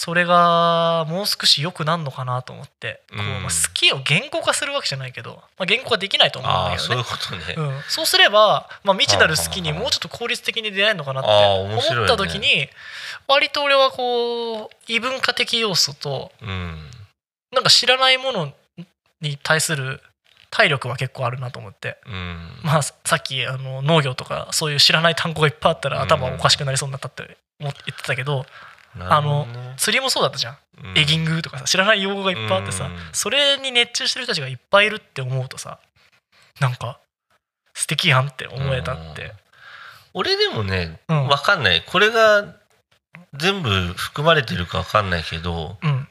[0.00, 3.26] それがもう少し良くなるのかなと思って、こううん。
[3.26, 7.00] まあ、好きを言語化するわけじゃないけど、まあ、言語化できないと思うんだけどね。
[7.02, 12.70] うことね、うん、そうすれば、まあ、未知なる好きにもうちょっと効率的に出会えるのかなって思った時に、
[13.28, 16.78] 割と俺はこう異文化的要素とうん。
[17.52, 18.54] なんか知らないもの
[19.20, 20.00] に対する
[20.48, 22.38] 体力は結構あるなと思って、うん。
[22.62, 28.46] まあ、さっきあの農業とかそういう知らない単語がいっぱいあったらうん頭おかしくなりそうになったって思って言ってたけど、
[28.96, 29.74] なるほどね。
[29.76, 30.98] 釣りもそうだったじゃん、うん。
[30.98, 32.96] エギングとかさ知らない用語がいっぱいあってさ、うん。
[33.12, 35.78] それに熱中してる人たちがいっぱいいるって思うとさ
[36.60, 36.98] なんか
[37.74, 39.32] 素敵やんって思えたって、
[40.12, 41.28] 俺でもね、うん。
[41.28, 41.82] わかんない。
[41.86, 42.56] これが
[43.34, 46.08] 全部含まれてるかわかんないけどうん。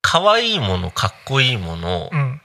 [0.00, 2.40] 可愛いものかっこいいもの、うん。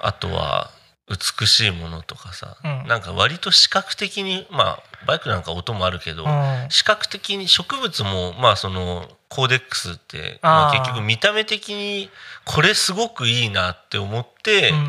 [0.00, 0.70] あとは
[1.08, 2.88] 美しいものとかさ、うん。
[2.88, 6.66] なんか割と視覚的にまあバイクなんか音もあるけど、うん。
[6.68, 12.10] 視覚的に植物もまあそのコーデックスってまあ、結局見た目的に
[12.44, 14.86] これすごくいいなって思ってうん。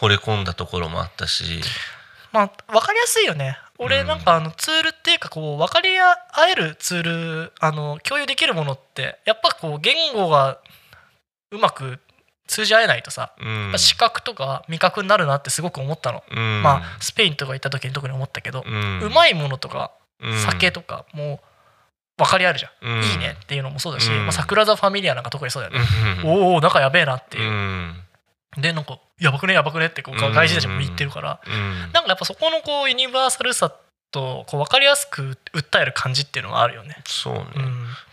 [0.00, 1.60] 惚れ込んだところもあったし、
[2.32, 3.58] まあ分かりやすいよね。
[3.76, 6.14] 俺なんかあのツールっていうかこう分かり合
[6.50, 10.58] えるツールあの共有できるものってやっぱこう言語が
[11.50, 11.98] うまく
[12.50, 13.72] 通じ合えないとさ、うん。
[13.76, 16.62] 視覚とか味覚になるなってすごく思ったの、うん。
[16.62, 20.38] まあスペインとか行った時に特に思ったけど、ううんまいものとかうん。
[20.38, 21.40] 酒とかも
[22.18, 23.02] う分かり合えるじゃん、うん。
[23.04, 24.22] いいねっていうのもそうだし、うん。
[24.24, 25.80] まあ、桜座ファミリアなんか特にそうだよね、
[26.24, 26.30] うん。
[26.30, 27.48] おお仲やべえなっていう。
[27.48, 27.94] う、ん。
[28.58, 30.20] でなんかやばくねやばくねってこううん。
[30.34, 31.78] 外人たちも言ってるから、うん。
[31.92, 33.72] なんかやっぱそこのこうユニバーサルさ
[34.10, 36.96] とこう分かりやすく訴える感じっていうのがあるよね。
[37.06, 37.44] そうね、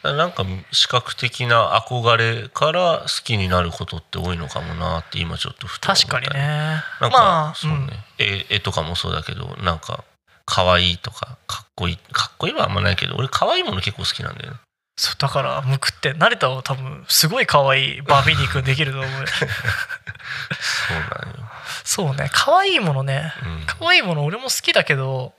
[0.03, 6.83] うん、なんか視覚的な憧れから好きになることって多いのかもなって今ちょっとふと思った確かにね。
[7.01, 7.87] なんか、まあそうね、
[8.19, 10.03] 絵絵とかもそうだけどなんか
[10.45, 14.57] 可愛いとかかっこいいかっこいいはあんまないけど俺可愛いもの結構好きなんだよね。
[14.99, 19.11] そうだからむくって成田は多分すごい可愛いバービー肉できると思う。
[19.11, 21.49] よ そうなんよ、
[21.83, 22.29] そうね。
[22.33, 23.31] 可愛いものね。
[23.43, 23.65] うん。
[23.67, 25.33] 可愛いもの俺も好きだけど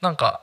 [0.00, 0.40] なんか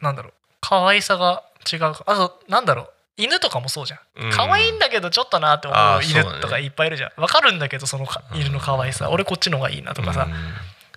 [0.00, 0.32] なんだろう。
[0.60, 2.90] 可愛さが違うあとなんだろう。
[3.16, 4.24] 犬とかもそうじゃん。
[4.26, 4.30] うん。
[4.32, 7.20] 可愛いんだけどちょっとなって思う犬とかいっぱいいるじゃん。
[7.20, 9.08] わかるんだけどそのか犬の可愛さ。
[9.10, 10.26] 俺こっちの方がいいなとかさ。
[10.28, 10.34] うん。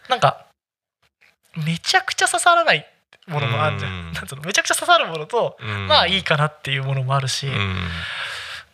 [0.09, 0.45] なんか
[1.55, 2.85] めちゃくちゃ刺さらない
[3.27, 4.13] ものもあるじゃうんん。
[4.13, 4.41] なんつうの？
[4.41, 5.87] めちゃくちゃ刺さるものとうん。
[5.87, 7.47] まあいいかなっていうものもあるし。
[7.47, 7.75] うん。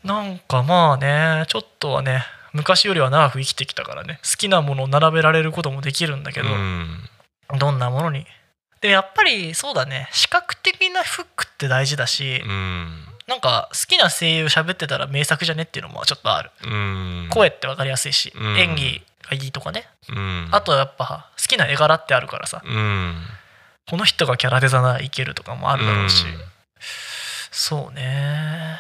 [0.04, 4.20] なんかまあねちょっとはね昔よりは長く生きてきたからね。
[4.24, 7.00] 好きなものを並べられることもできるんだけど、うん。
[7.58, 8.26] どんなものに
[8.84, 10.10] でやっぱりそうだね。
[10.12, 13.06] 視覚的なフックって大事だし、うん。
[13.28, 17.28] なんか好きな声優喋ってたら名作じゃねっていうのもちょっとある、うん。
[17.32, 18.58] 声って分かりやすいし、うん。
[18.60, 19.88] 演技がいいとかね。
[20.10, 20.50] うん。
[20.52, 22.62] あとやっぱ好きな絵柄ってあるからさ。
[22.66, 23.16] うん。
[23.90, 26.42] この人がキャラデザならいけるとかもあるだろうし、うん。
[27.52, 28.80] そうね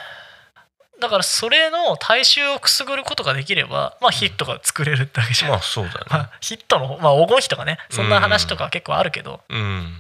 [0.99, 6.06] だからそれの大衆をくすぐることができればまあヒットが作れるだけじゃん、まあそうだよね。
[6.10, 9.97] まあヒットの方まあ黄金比とかねそんな話とかは結構あるけど、うん。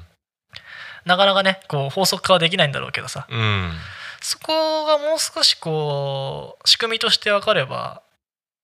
[1.05, 3.27] なかなかねこう法則化はできないんだろうけどさ。
[3.29, 3.71] うん。
[4.21, 8.01] そこがもう少しこう仕組みとして分かれば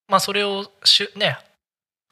[0.08, 1.38] まあそれをしゅね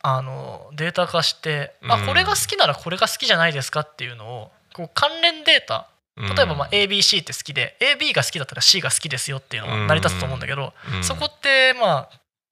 [0.01, 2.05] あのデータ化して、あうん。
[2.05, 12.09] これが好きならこれが好きじゃないですかっていうのをこう関連データうん例えばまあ ABC って好きで AB が好きだったら C が好きですよっていうのが成り立つと思うんだけど、うんそこってま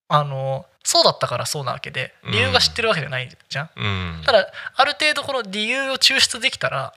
[0.07, 3.69] ああのそうだったからそうなわけで理由が知ってるわけじゃないじゃん。
[3.75, 4.21] うん。
[4.23, 6.93] ただある程度この理由を抽出できたら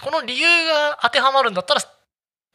[0.00, 1.80] この理由が当てはまるんだったら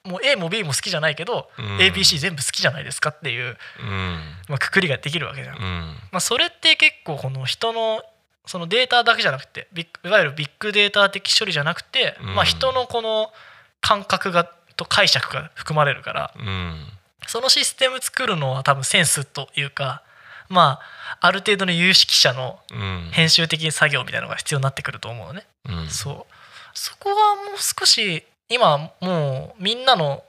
[0.06, 1.78] もう A も B も好きじゃないけど、うん。
[1.78, 4.20] ABC 全部好きじゃないですかっていう、うん。
[4.48, 5.58] まあ、くくりができるわけじゃん。
[6.12, 8.02] まあ、それって結構この人の
[8.46, 12.36] そのデータだけじゃなくていわゆるビッグデータ的処理じゃなくて、うん。
[12.36, 13.32] まあ、人のこの
[13.82, 16.86] 感覚がと解釈が含まれるからうん。
[17.28, 20.04] そのシステム作るのは多分センスというか
[20.50, 20.80] ま
[21.22, 23.10] あある程度の有識者のうん。
[23.12, 25.46] 編集的作業みたいなのが必要になってくると思うのね。
[25.70, 25.88] うん。
[25.90, 26.34] そう。
[26.74, 30.24] そこはもう少し今もうみんなの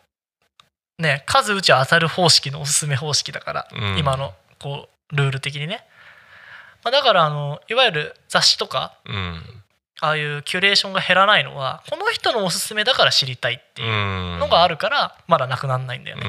[0.99, 3.99] ね数打ち当たる方式のおすすめ方式だから、うん。
[3.99, 5.85] 今のこうルール的にね、
[6.85, 9.43] まあ、だからあのいわゆる雑誌とかうん。
[10.05, 16.29] ああいうキュレーションが減らないのはこの人のおすすめだから知りたいっていうのがあるからまだなくならないんだよね、う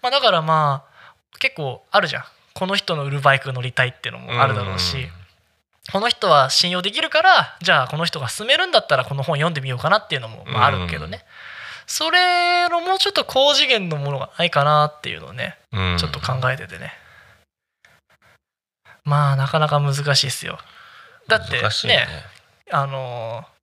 [0.00, 2.24] まあ、だからまあ結構あるじゃん。
[2.54, 5.08] この人の売るバイク乗りたいっていうのもあるだろうし、
[5.92, 11.24] この人は信用できるからじゃあこの人が勧めるんだったらこの本読んでみようかなっていうのもまああるけどね、
[11.88, 15.96] それのもうちょっと高次元のものがないかなっていうのをねうん。
[15.98, 16.92] ちょっと考えててね、
[19.08, 20.58] まあなかなか難しいですよ。
[21.26, 22.06] だって難しいね。
[22.70, 23.58] あのー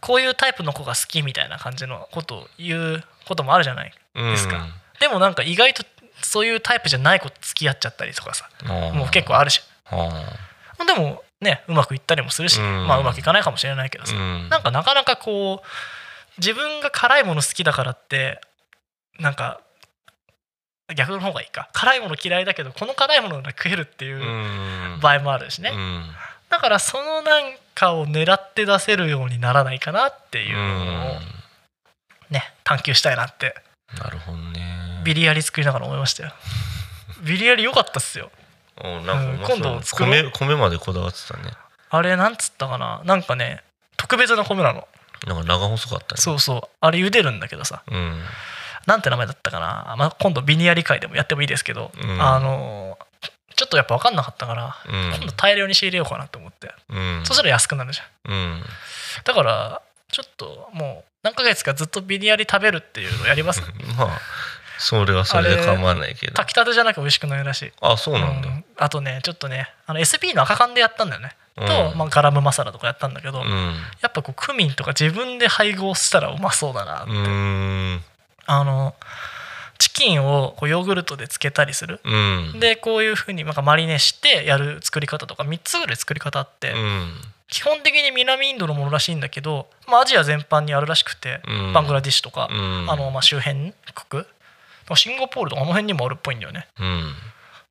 [0.00, 3.92] こういうタイプの子が好きみたいな感じのことを言うこともあるじゃない？
[4.14, 4.66] ですか。
[5.00, 5.82] でもなんか意外と
[6.22, 8.98] そういうタイプじゃない子と付き合っちゃったりとかさうん。
[8.98, 10.22] もう結構あるしは
[10.86, 12.86] でもねうまくいったりもするし、うん。
[12.86, 14.48] まあうまくいかないかもしれないけどさ、あうん。
[14.50, 15.66] なんかなかなかこう
[16.36, 18.42] 自分が辛いもの好きだからって
[19.18, 19.62] なんか
[20.94, 21.68] 逆の方がいいか。
[21.72, 24.20] 辛いもの嫌いだけどこの辛いものが食えるっていうう
[24.96, 25.00] ん。
[25.00, 26.04] 場合もあるしね、うん。
[26.50, 31.20] だからそのなんかを狙って出せるようにならないかなっていうのを
[32.30, 33.54] ね探求したいなって。
[33.98, 35.00] なるほどね。
[35.04, 36.32] ビリヤリ作りながら思いましたよ。
[37.22, 38.30] ビリヤリ良かったっすよ。
[38.76, 41.52] おなんか今度作米米までこだわってたね。
[41.90, 43.00] あれなんつったかな。
[43.04, 43.62] なんかね
[43.96, 44.86] 特別な米なの。
[45.26, 46.20] なんか長細かったね。
[46.20, 46.76] そうそう。
[46.80, 47.82] あれ茹でるんだけどさ。
[47.86, 48.22] うん
[48.86, 52.20] なんて名前だったかな、まあ、今度ビニヤリ会でもやってもいいですけど、うん。
[52.20, 52.98] あの
[53.56, 55.14] ちょっとやっぱ分かんなかったから、うん。
[55.16, 57.22] 今度大量に仕入れようかなと思って、うん。
[57.24, 58.32] そしたら安くなるじゃん。
[58.32, 58.62] うん。
[59.24, 63.62] だからちょっともう何ヶ月かずっとビニヤリ食べるっていうのやります
[63.96, 64.20] まあ
[64.78, 66.34] それはそれで構わないけど。
[66.34, 67.72] 炊きたてじゃなきゃ美味しくないらしい。
[67.80, 68.64] あそうなんだ、うん。
[68.76, 71.66] あとねちょっとねあの SP の赤缶でやったんだよね、うん。
[71.66, 73.76] と、まあ、ガラムマサラとかやったんだけど、うん。
[74.02, 78.04] やっぱこうクミンとか自分で配合したらうまそうだな、うーん
[78.46, 78.94] あの
[79.78, 82.60] チキンをこうヨーグルトでつけたりする、うん。
[82.60, 87.12] でこういうふうになんかマリネしてやる作り方とか3つぐらい作り方あって、うん。
[87.48, 91.72] 基本的に南インドのものらしいんだけど、まあ、アジア全般にあるらしくて、うん。
[91.72, 92.90] バングラディッシュとか、うん。
[92.90, 93.74] あのまあ周辺
[94.08, 94.24] 国。
[94.96, 96.68] シンガポールとかあの辺にもあるっぽいんだよね。
[96.78, 97.14] うん。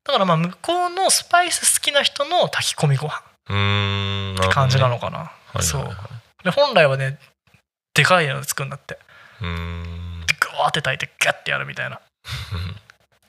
[0.04, 3.20] だからまあ向こうのスパイス好きな人の炊き込みご飯。
[3.46, 5.62] って感じなのかかな、はい。
[5.62, 5.96] そう。
[6.44, 7.18] で本来はね
[7.94, 8.98] でかいので作るんだって。
[9.40, 10.13] うーん
[10.54, 12.00] でグワーって炊いてガッてやるみたいな。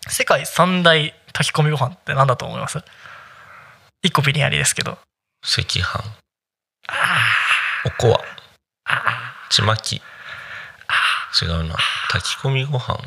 [0.08, 2.80] 世界三大炊き込みご飯って何だと思います？
[4.04, 4.92] 一個ビリヤニですけど。
[5.44, 5.84] 赤飯。
[6.88, 6.94] あ
[7.86, 8.22] おこわ。
[9.50, 10.02] ちまき。
[11.42, 11.76] 違うな。
[12.10, 12.98] 炊き込みご飯。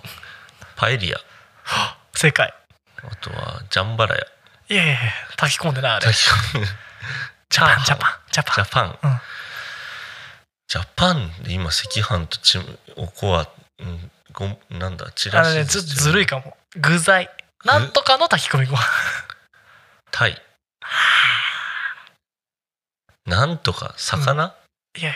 [0.77, 1.19] パエリア。
[1.19, 1.21] ー
[2.15, 2.53] 正解。
[3.03, 4.23] あとはジャンバラヤ。
[4.71, 5.01] いやいやいや
[5.37, 6.07] 炊き込んでないあれ。
[6.07, 6.67] 炊き込み
[7.49, 7.85] ジャパン。
[7.85, 8.11] ジャパン。
[8.31, 8.55] ジャパン。
[8.55, 9.21] ジャパン、うん。
[10.69, 12.59] ジャパンで今赤飯とち
[12.97, 13.47] おこわ、うん、
[14.33, 15.11] ごなんだ？
[15.13, 16.57] チラシあのねずずるいかも。
[16.77, 17.31] 具材。
[17.65, 18.81] なんとかの炊き込みご飯。
[20.11, 20.41] タイ
[23.27, 24.55] なんとか魚、
[24.99, 25.13] いやい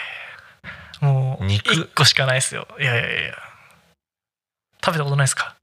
[1.01, 2.67] やもう肉？1個しかないですよ。
[2.79, 3.35] いやいやいや。
[4.85, 5.57] 食べたことないですか？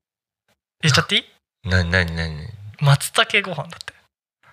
[0.81, 1.69] 言っちゃっていい？
[1.69, 2.47] なになになに？
[2.81, 3.93] 松茸ご飯だって。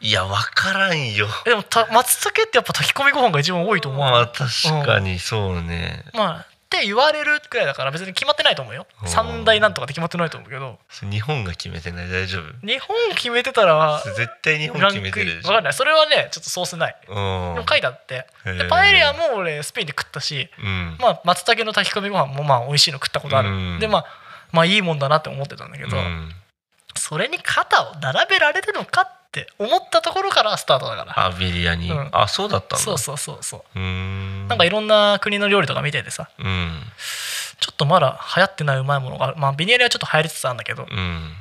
[0.01, 1.27] いやわからんよ。
[1.47, 4.01] えでもた松茸ってやっぱ炊き込みご飯が一番多いと思う。
[4.01, 4.51] まあ確
[4.85, 8.89] かにそうね、まあって言われるくらいだから別に決まってないと思うよ。
[9.01, 9.09] うん。
[9.09, 10.79] 三大なんとかって決まってないと思うけど。
[11.09, 12.11] 日本が決めてない？
[12.11, 12.67] 大丈夫？
[12.67, 15.49] 日本決めてたら絶対日本決めてるでしょ。
[15.49, 15.73] 分かんない。
[15.73, 16.97] それはねちょっとソースない。
[17.09, 17.15] うん。
[17.15, 18.27] でも書いてあって。
[18.45, 20.97] でパエリアも俺スペインで食ったしうん。
[21.01, 23.79] まあ松茸の炊き込みご飯もまあ美味しいの食ったことある、うん。
[23.79, 24.07] でまあ
[24.53, 26.31] まあいいもんだなって思ってたんだけど、うん。
[26.97, 31.27] それに肩を並べられるのかって思ったところからスタートだから。
[31.27, 32.09] あビリヤニ、うん。
[32.13, 32.85] あそうだったんだ。
[32.85, 33.79] そうそうそうそう。
[33.79, 34.49] うーん。
[34.49, 36.31] なんかいろんな国の料理とか見ててさ。
[36.39, 36.81] うん。
[37.61, 40.87] ちょっとまだ流行ってないうまいものがあるまあビニエリはちょっと流行りつつあるんだけど。
[40.91, 41.33] うん。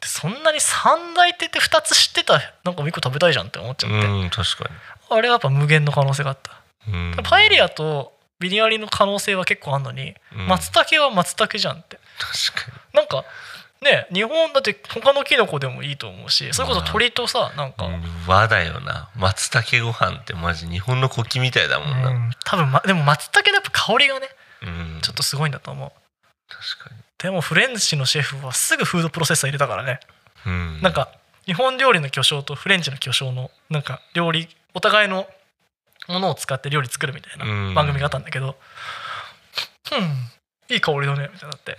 [0.00, 4.70] でそんなに三大って言って2つ知ってたらなんか1個食べたいじゃんって思っちゃって、うん確か
[5.10, 6.52] あれはやっぱ無限の可能性があった、
[6.86, 10.46] に、うん、パエリアとビニアリの可能性は結構あるのに、うん。
[10.46, 11.98] 松茸は松茸じゃんって。
[12.18, 13.24] 確かなんか
[13.82, 17.88] ね日本だって他のキノコでもいいと思うしそれこそ鳥とさなんか、
[18.26, 19.08] 和だよな。
[19.16, 24.28] 松茸ご飯ってマジ日本の国旗みたいだもんな、うん多分、ま、でも松茸のやっぱ香りがね
[24.62, 25.00] うん。
[25.00, 25.90] ちょっとすごいんだと思う。
[26.48, 30.00] 確かでもフレンチのシェフはすぐフードプロセッサー入れたからね、
[30.44, 31.10] に、うん、なんか
[31.46, 35.26] 日本料理の巨匠とフレンチの巨匠のなんか料理お互いの
[36.08, 37.68] ものを使って料理作るみたいうん。
[37.68, 38.56] な番組があったんだけど。
[39.92, 40.39] うん
[40.74, 41.76] いい香りだねみたいになって。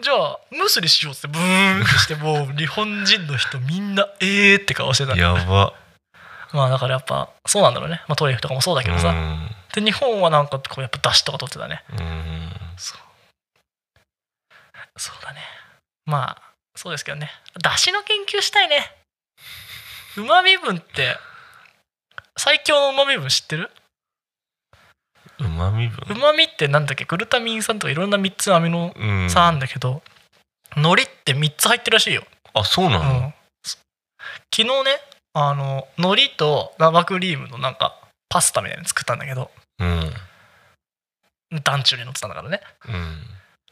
[0.00, 5.16] じゃあムスリしようってブーンってしてもう日本人の人みんなえーって顔してた。
[5.16, 5.74] やば。
[6.52, 9.50] まあだからやっぱそうなんだろうね、まあ、トリュフとかもそうだけどさ、うん。
[9.74, 11.84] で日本はなんかこうやっぱだしとか取ってたね。
[11.90, 12.52] うん。
[12.76, 12.98] そう。
[14.96, 15.40] そうだね。
[16.06, 16.42] まあ
[16.74, 17.30] そうですけどね。
[17.62, 18.94] だしの研究したいね。
[20.16, 21.16] うまみ分って
[22.36, 23.70] 最強のうまみ分知ってる？
[25.40, 27.04] うまみう分まみってなんだっけ？
[27.04, 29.30] グルタミン酸とかいろんな3つのアミノうん。
[29.30, 30.02] 酸あるんだけど、
[30.76, 32.24] 海苔って3つ入ってるらしいよ、
[32.54, 33.06] あそうなうん。
[33.06, 33.32] の、
[33.64, 33.82] 昨
[34.56, 34.74] 日ね
[35.34, 37.96] あの海苔と生クリームのなんか
[38.28, 40.12] パスタみたいなの作ったんだけどうん。
[41.62, 42.60] 団中に乗ってたんだからね。
[42.88, 43.16] うん。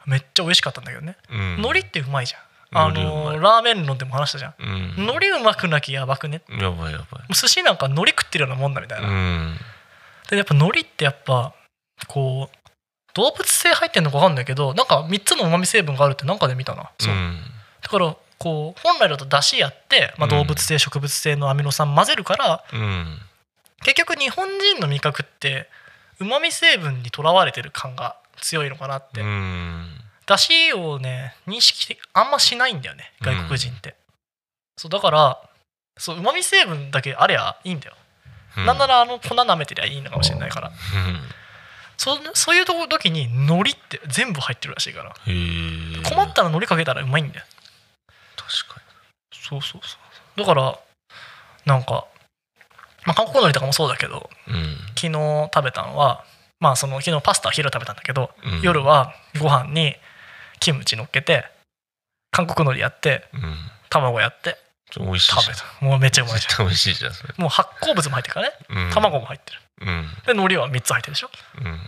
[0.06, 1.54] めっちゃ美味しかったんだけどね、うん。
[1.56, 2.40] 海苔ってうまいじゃん。
[2.78, 3.36] あ海苔うまい。
[3.36, 4.54] のラーメン論でも話したじゃん。
[4.58, 5.04] うん。
[5.04, 6.42] 海苔うまくなきゃやばくね？
[6.48, 7.34] やばいやばい。
[7.34, 9.56] 寿司なんか海苔食ってるようなもんだみたいな、うん
[10.30, 11.54] でやっぱ海苔ってやっぱ
[12.08, 12.56] こう
[13.14, 16.90] 動物性入ってんのか分かんないけどなんか3つのうまみ成分があるってなんかで見たな。
[17.00, 17.36] そう、ん。
[17.82, 20.30] だからこう本来だと出汁やって、まあ、うん。
[20.30, 23.18] 動物性植物性のアミノ酸混ぜるから、うん。
[23.84, 25.68] 結局日本人の味覚って
[26.20, 29.86] うまみ成分にとらわれてる感が強いのかなって、うん。
[30.26, 33.94] 出汁をね認識あんましないんだよね外国人って、
[34.76, 35.40] そうだから
[35.96, 37.94] そううまみ成分だけありゃいいんだよ、
[38.64, 40.68] なんならあの粉舐めてりゃいいのかもしれないから。
[40.68, 40.74] うん。
[41.98, 45.14] そそういうとこ時に海苔って全部入ってるらしいから。
[46.08, 47.44] 困ったら海苔かけたらうまいんだよ。
[48.36, 48.80] 確か
[49.32, 49.96] そうそうそ
[50.36, 50.78] うだから
[51.64, 52.06] なんか、
[53.04, 54.76] まあ、韓国海苔とかもそうだけどにうん。
[54.94, 56.24] 昨日食べたのは
[56.60, 58.60] まあその昨日パスタ昼食べたんだけど、うん。
[58.62, 59.96] 夜はご飯に
[60.60, 61.44] キムチ乗っけて
[62.30, 63.56] 韓国海苔やってうん。
[63.88, 64.56] 卵やって
[64.98, 65.64] 美味しい食べた。
[65.80, 66.34] もうめっちゃうまい。
[66.36, 67.34] じ絶対美味しいじゃんそれ。
[67.36, 68.54] ゃんもう発酵物も入ってるからね。
[68.68, 68.90] うん。
[68.92, 69.60] 卵も入ってる。
[69.82, 70.08] うん。
[70.26, 71.30] で海苔は3つ入ってるでしょ。
[71.58, 71.78] うん。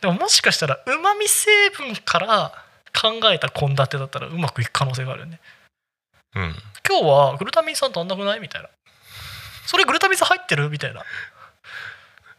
[0.00, 2.52] でももしかしたらうまみ成分から
[2.98, 5.40] 考えた献立だったらうまくいく可能性があるよね。
[6.36, 6.54] うん。
[6.88, 8.40] 今日はグルタミン酸足んなくない？
[8.40, 8.68] みたいな。
[9.66, 10.70] それグルタミン酸入ってる？
[10.70, 11.02] みたいな。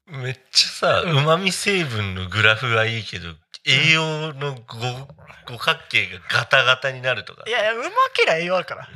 [0.08, 3.30] めっちゃさうまみ成分のグラフがいいけど
[3.64, 5.08] 栄養の五
[5.48, 7.44] 五角形がガタガタになるとか。
[7.48, 7.84] いやいやうま
[8.16, 8.88] けりゃ栄養あるから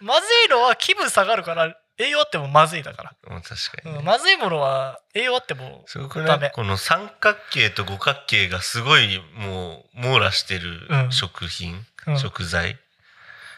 [0.00, 6.48] まずいのは気分下がるから栄養あってもまずいだから、うん確かにね、うんまずいものは栄養あってもすごくダメ。
[6.48, 11.12] ねこの三角形と五角形がすごいもう網羅してるうん。
[11.12, 12.18] 食品、うん。
[12.18, 12.78] 食材。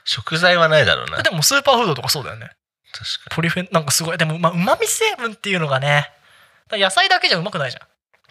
[0.04, 1.22] 食材はないだろうな。
[1.22, 2.50] でもスーパーフードとかそうだよね。
[2.92, 4.18] 確かポリフェンなんかすごい。
[4.18, 6.10] でもまあうまみ成分っていうのがね
[6.70, 7.80] 野菜だけじゃうまくないじゃ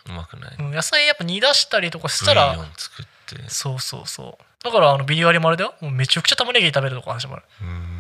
[0.08, 3.50] にうまくない、ん、うん、野菜やっぱ煮出したりとかしブたらイヨン作って。
[3.50, 4.64] そうそうそう。
[4.64, 5.76] だからあのビリワリもあれだよ。
[5.82, 7.44] もうめちゃくちゃ玉ねぎ食べるとか始まる。
[7.62, 7.97] うーん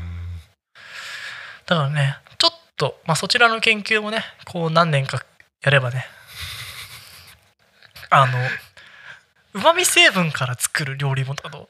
[1.68, 5.24] だからねちょっと、まあ、そちらの研究もねこう何年か
[5.62, 6.06] やればね
[8.10, 8.38] あの
[9.54, 11.70] うまみ成分から作る料理もとかど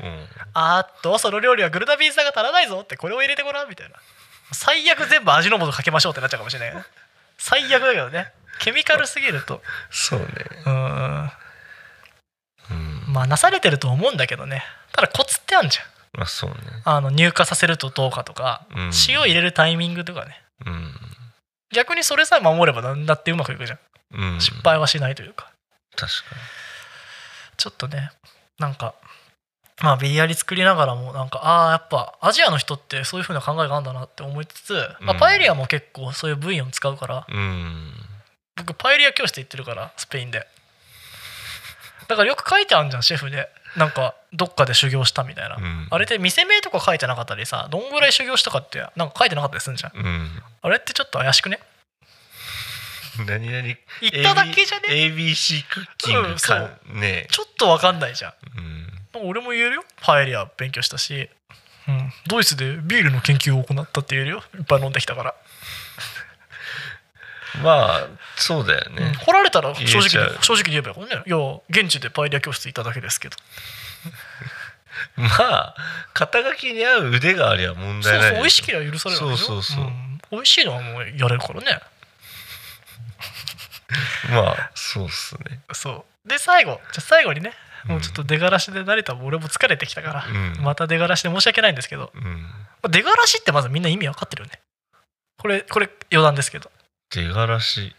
[0.00, 0.02] う？
[0.02, 0.28] うん。
[0.54, 3.96] あーっとその料理はグルタミン酸が足らないぞってこれを入れてごらんみたいな。
[4.52, 6.84] 最悪全部味の素かけましょうってなっちゃうかもしれない
[7.38, 9.62] 最悪だけどねケミカルすぎると。
[9.90, 10.26] そうね。
[10.66, 11.32] うーん。
[12.70, 13.12] うん。
[13.12, 14.64] まあなされてると思うんだけどね。
[14.92, 16.56] ただコツってあるじゃんまあそうね。
[16.84, 18.90] あの乳化させるとどうかとか、うん。
[19.08, 20.40] 塩入れるタイミングとかね。
[20.66, 20.94] うん。
[21.72, 23.78] 逆にそれさえ守れば何だってうまくいくじゃん。
[24.12, 24.40] うん。
[24.40, 25.50] 失敗はしないというか。
[25.96, 26.12] 確か
[27.56, 28.10] ちょっとね
[28.58, 28.96] なんか
[29.80, 35.18] まあビリヤニ作りながらもなんかああやっぱアジアの人ってそういう風な考えがあるんだなって思いつつ、まあ、うん。
[35.18, 37.26] パエリアも結構そういうブイヨン使うから。
[38.56, 40.46] 僕パエリア教室行ってるからスペインで。
[42.06, 45.88] だからよく書いてあるじゃんシェフでなんかどっかで修行したみたいな、うん。
[45.90, 49.92] あれって店名とか書いてなかったりさどんぐらい修行したかってなんか書いてなかったりするんじゃん。
[49.96, 50.30] うん。
[50.62, 51.60] あれってちょっと怪しくね？
[53.26, 57.28] 何々行っただけじゃね？ABC クッキングか、ね。
[57.30, 58.32] ちょっとわかんないじゃん。
[58.58, 59.28] うん。
[59.28, 59.84] 俺も言えるよ。
[60.02, 61.30] パエリア勉強したし、
[61.86, 64.42] うん、ドイツでビールの研究を行ったって言えるよ。
[64.58, 65.34] いっぱい飲んできたから、
[67.62, 68.96] まあそうだようん。
[68.96, 70.10] ね、来られたら正直に
[70.42, 71.24] 正直に言えばいいからね。
[71.26, 71.36] いや
[71.70, 73.36] 現地でパエリア教室行っただけですけど。
[75.16, 75.74] まあ
[76.12, 79.46] 肩書きに合う腕がありゃ問そう題ないそう美味しければ許されるわけでしょ。
[79.46, 79.84] そうそうそう。
[79.84, 80.20] うん。
[80.30, 81.80] 美味しいのはもうやれるからね。
[84.30, 85.60] まあそうっすね。
[85.72, 86.28] そう。
[86.28, 86.80] で最後。
[86.92, 87.52] じゃあ最後にね。
[87.84, 90.56] もうちょっと出がらしで慣れた俺も疲れてきたから、うん。
[90.60, 92.10] また出がらしで申し訳ないんですけど。
[92.14, 92.42] うん。
[92.42, 92.50] ま
[92.84, 94.60] あ出がらしってまずみんな意味わかってるよね。
[95.38, 96.70] これこれ余談ですけど
[97.14, 97.94] 出がらし。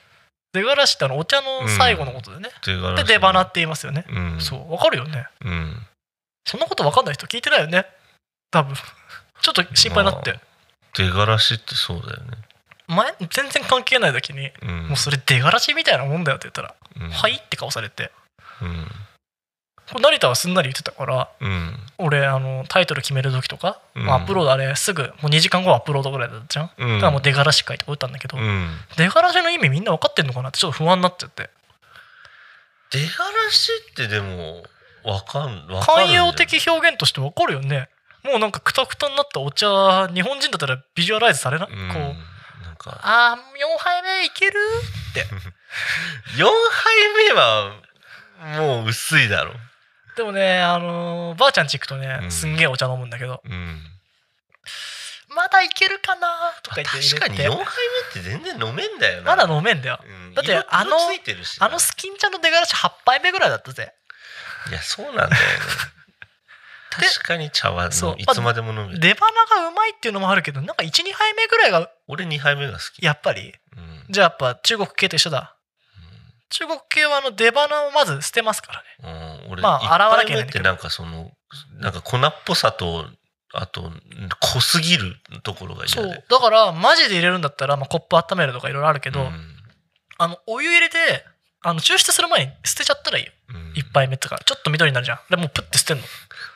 [0.53, 3.05] 出がらしってあのお茶の最後のことでね、出がらし。
[3.05, 4.41] で出花って言いますよね、うん。
[4.41, 5.27] そうわかるよね。
[5.43, 5.85] うん。
[6.45, 7.85] そんなことわかんない人聞いてないよね。
[8.51, 8.75] 多分。
[9.41, 10.39] ちょっと心配になって、ま
[10.97, 12.37] 出がらしってそうだよね。
[12.87, 14.87] 前全然関係ない時にうん。
[14.87, 17.09] もうそれ出がらしみたいなもんだよって言ったら「うん。
[17.09, 18.11] はい?」って顔されて。
[18.61, 18.87] うん
[19.93, 21.79] 成田はすんなり言ってたからうん。
[21.97, 24.05] 俺あのタイトル決める時とか、うん。
[24.05, 26.93] まあアップロードあれすぐもう2時間後アップロードぐらいだったじゃん、うん。
[26.95, 28.69] だからもう出がらし書いて打ったんだけど、うん。
[28.97, 30.49] 出がらしの意味みんな分かってんのかな？
[30.49, 31.49] ってちょっと不安になっちゃって。
[32.91, 34.63] 出がらしってでも
[35.03, 37.89] わかんわかるん寛容的表現として分かるよね。
[38.23, 42.99] もうなんかクタクタになったお茶日本人だったらビジュアライズされなこうなんか。
[43.03, 44.53] あー4杯目いける
[46.37, 46.49] ？4 杯
[47.27, 47.71] 目は
[48.57, 49.51] もう薄いだろ
[50.15, 52.31] でもねあのーばあちゃんち行くとね、うん。
[52.31, 53.41] すんげえお茶飲むんだけど。
[53.43, 53.83] うん。
[55.35, 56.53] まだいけるかな？
[56.63, 57.55] とか言って確かに入れて。
[57.55, 59.35] 4杯目って全然飲めんだよな。
[59.35, 59.99] まだ飲めんだよ。
[60.03, 60.33] うん。
[60.33, 60.95] だって色あの
[61.59, 63.93] あのスキン茶の出がらし8杯目ぐらいだったぜ。
[64.69, 65.37] いやそうなんだよね。
[66.89, 68.99] 確かに茶はそういつまでも飲める。
[68.99, 73.05] 出花がうまいっていうのもあるけどなんか12杯目ぐらいが俺2杯目が好き。
[73.05, 73.53] やっぱり？
[73.75, 74.05] うん。
[74.09, 75.54] じゃあやっぱ中国系と一緒だ
[76.49, 79.45] 中国系はあの出花をまず捨てますからね。
[79.45, 81.31] うん俺まあ洗わなきゃいけないってなんかその
[81.79, 83.05] なんか粉っぽさと
[83.53, 83.91] あと
[84.53, 86.17] 濃すぎるところがそ嫌で。
[86.19, 86.25] う。
[86.29, 89.55] だからマジで入れるんだったら、まあ、コップ温めるとかいろいろあるけど、うん。
[90.17, 90.97] あのお湯入れて
[91.61, 93.31] あの抽出する前に捨てちゃったらいいよ。
[93.49, 93.73] うん。
[93.73, 94.39] 1杯目とか。
[94.45, 95.19] ちょっと緑になるじゃん。
[95.29, 96.03] でもうプッて捨てんの。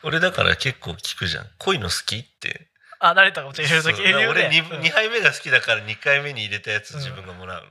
[0.03, 1.45] 俺だから結構聞くじゃん。
[1.57, 2.67] 濃いの好きって。
[2.99, 4.81] あ慣れたかもしれな俺 2, うん。
[4.81, 7.67] 二杯目が好きだから2回目に入れたやつ自分がもらうの、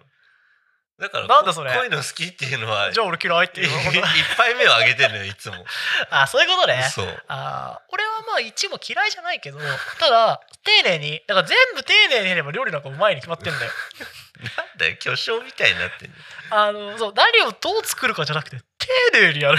[0.98, 1.72] だからなんだそれ。
[1.72, 3.68] 濃いの好きっていうのはじゃあ俺嫌いっていう。
[3.68, 5.54] 1杯目をあげてるのよいつも。
[6.10, 6.90] あそういうことね。
[6.92, 7.22] そう。
[7.28, 9.58] あー俺はまあ一も嫌いじゃないけど
[10.00, 13.70] ただ丁寧にだから全部丁寧にやれば料理なんかうまいに決まってんだよ。
[14.56, 16.16] なんだよ巨匠みたいになってんの
[16.50, 19.58] あのそう何をどう作るかじゃなくて丁寧にやる。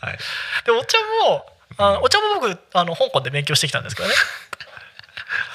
[0.00, 0.18] はい。
[0.64, 4.14] でお茶もあお茶も僕あの香港で勉強してきたんですけどね。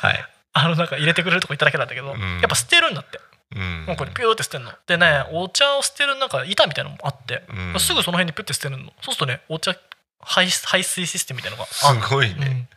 [0.02, 0.26] はい
[0.58, 2.20] あのなんか入れてくれるとこ行っただけなんだけど、うん。
[2.40, 3.20] やっぱ捨てるんだって。
[3.56, 3.86] うん。
[3.86, 4.72] もうこれピューって捨てるの。
[4.88, 7.80] でねお茶を捨てるなんか板みたいなのもあって、うん。
[7.80, 8.86] すぐその辺にピュッて捨てるの。
[8.86, 9.76] そうするとねお茶
[10.20, 12.68] 排排水システムみたいなのがすあんのごいね、うん。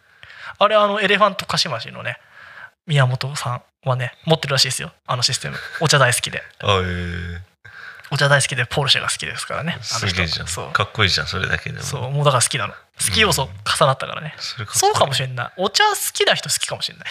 [0.59, 2.19] あれあのエレファントカシマシのね
[2.87, 4.93] 宮本さんはね持ってるらしいですよ。
[5.07, 5.57] あのシステム。
[5.81, 6.43] お茶大好きで。
[6.61, 6.79] あえ。
[6.79, 7.41] ー
[8.13, 9.75] お茶大好きでポルシェが好きですからね。
[9.75, 10.49] あの人すげえじゃん。
[10.49, 10.73] そう。
[10.73, 11.83] かっこいいじゃんそれだけでも。
[11.83, 12.11] そう。
[12.11, 12.75] もうだから好きなの。
[12.75, 12.79] 好
[13.15, 14.93] き要素重なったからね、それかっこいい。
[14.93, 15.45] そうかもしれんな。
[15.45, 17.07] いお茶好きな人好きかもしれない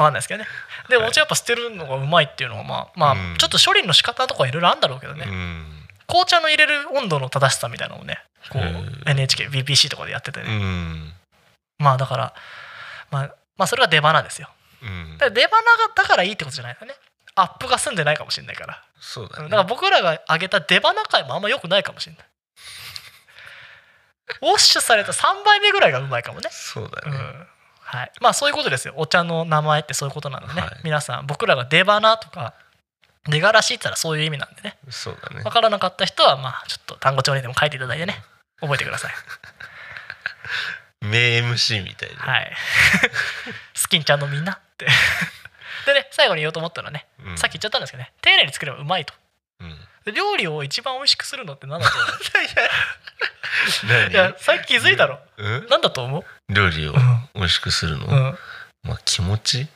[0.00, 0.48] わかんないですけどね。
[0.88, 3.36] でもお茶やっぱ捨てるのがうまいっていうのはまあまあうん。
[3.36, 5.66] ちょっと処理の仕方とかいろいろあるんだろうけどね、うん。
[6.06, 8.18] 紅茶の入れる温度の正しさみたいなのをね
[8.50, 9.10] こうへー。
[9.10, 11.12] NHKBBC とかでやっててうね、ん。
[11.78, 12.34] まあだから、
[13.10, 14.48] まあ、まあそれが出花ですよ。
[14.82, 15.12] うん。
[15.18, 15.62] だから出花が
[15.94, 16.94] だからいいってことじゃないよね。
[17.36, 18.82] アップが済んでないかもしれないから。
[19.00, 19.44] そうだね。
[19.44, 22.26] だから僕らが挙げた出花回もあんま良くないかもしれない。
[24.42, 26.48] ウォッシュされた3倍目ぐらいがうまいかもね。
[26.52, 27.46] そうだね、うん
[27.90, 28.94] はい、まあそういうことですよ。
[28.96, 30.70] お茶の名前ってそういうことなんでね、はい。
[30.84, 32.54] 皆さん僕らが出花とか
[33.28, 34.78] 出がらしいって言ったらそういう意味なんでね。
[34.90, 35.42] そうだね。
[35.42, 38.22] 分からなかった人はまあちょっと単語帳にでも書いていただいてね。
[38.60, 39.12] 覚えてください。
[41.02, 42.52] 名 MC みたいで、はい。
[43.74, 44.86] スキンちゃんのみんなって。
[45.86, 47.38] でね最後に言おうと思ったのはね、うん。
[47.38, 49.14] さっき言っちゃったんですけどね丁寧に作ればうまいと。
[49.60, 49.70] うん。
[49.70, 49.76] で
[50.06, 52.10] 料理を一番美味しくするのって何だと思う？
[53.88, 54.10] 何？
[54.10, 55.18] いやさっき気づいたろ。
[55.36, 55.66] うん？
[55.68, 56.24] 何だと思う？
[56.52, 56.98] 料理をうん
[57.34, 58.38] 美味しくするの、うん。
[58.82, 59.68] まあ気持ち？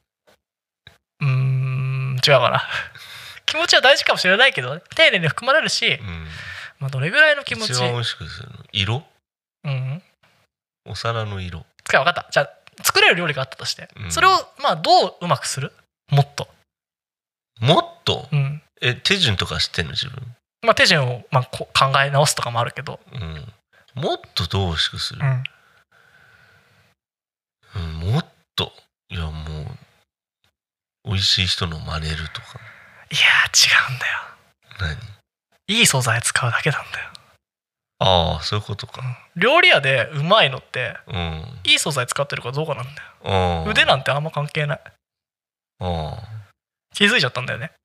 [1.21, 2.63] うーん違うかな。
[3.47, 6.27] 気持ちは大事かもしれないけど丁寧に含まれるし、うん。
[6.81, 7.71] まあ、どれぐらいの気持ち？
[7.71, 8.57] 一番美味しくするの？
[8.73, 9.03] 色？
[9.65, 10.03] うん。
[10.87, 11.67] お皿の色。
[11.85, 12.31] 使い分かった。
[12.31, 12.51] じゃあ
[12.83, 14.13] 作れる料理があったとして、うん。
[14.13, 15.73] それをまあどううまくする？
[16.11, 16.49] もっと、
[17.61, 18.29] もっと？
[18.33, 19.93] うんえ手順とか知ってんの？
[19.93, 20.23] 自分。
[20.63, 23.53] まあ、手順をまあこ考え直すとかもあるけど、うん。
[23.95, 25.21] もっとどうしくする？
[25.21, 25.45] う、ん、
[27.77, 28.73] うんもっと。
[29.11, 29.67] いやもう
[31.05, 32.59] 美味しい人の真似るとか。
[33.11, 34.97] いやー違うんだよ。
[35.69, 35.77] 何？
[35.77, 37.11] いい素材使うだけなんだよ。
[38.01, 39.03] ああそういうことか。
[39.37, 41.45] 料理屋でうまいのってうん。
[41.65, 42.97] いい素材使ってるかどうかなんだよ。
[43.25, 43.71] ああ。
[43.71, 44.81] 腕なんてあんま関係ない。
[45.81, 46.19] あ
[46.93, 47.71] 気づいちゃったんだよね。
[47.73, 47.84] あ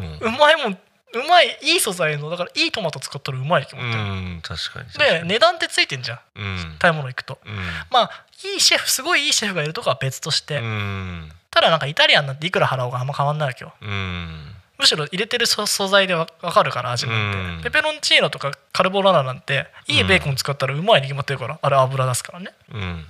[0.00, 0.34] うん。
[0.34, 0.78] うまいもん
[1.12, 4.88] うまいいい素材のだからいいトマト使ったらうまいと思ってる、うん確かに。
[4.92, 6.18] で値段ってついてんじゃん。
[6.36, 6.58] うん。
[6.80, 7.38] 食べ物行くと。
[7.44, 7.56] うん。
[7.90, 8.10] まあ
[8.44, 11.32] いいシェフすごいいいシェフがいるとかは別として、うん。
[11.50, 13.72] ただなんかイタリアンなんていくら払おうがあんま変わんないわけよ。
[13.80, 14.54] うん。
[14.78, 17.62] むしろ入れてる素素材でわ分かるから味なんて、うん。
[17.64, 22.52] ペペロンチーノとかカルボナーラなんていいベーコン使ったらうまいに決まってるからあれ油出すからね。
[22.72, 23.04] うん。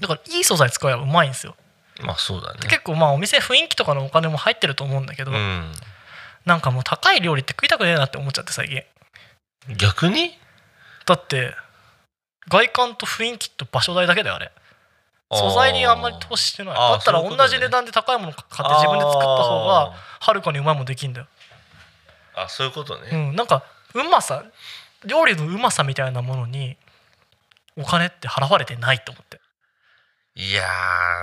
[0.00, 1.56] だからいい素材使えばうまいんですよ
[2.00, 2.60] まあそうだね。
[2.62, 5.72] 結構まあお店雰囲気とかのお金も入ってると思うんだけど、うん。
[6.44, 8.82] なんかもう高い料理って食いたくねえなって思っちゃって最近。
[9.76, 10.36] 逆に？
[11.06, 11.54] だって
[12.48, 14.50] 外観と雰囲気と場所代だけだよあれ。
[15.34, 16.74] 素材にあんまり投資してない。
[16.74, 21.26] だったら同じ値段で高いもの買って自分で作った方がはるかにうまいもんできんだよ、
[22.34, 23.30] あそういうことうね。
[23.32, 23.64] ん、なんか
[23.94, 24.44] うまさ
[25.06, 26.76] 料理のうまさみたいなものに
[27.78, 29.40] お金って払われてないと思って
[30.34, 30.64] いや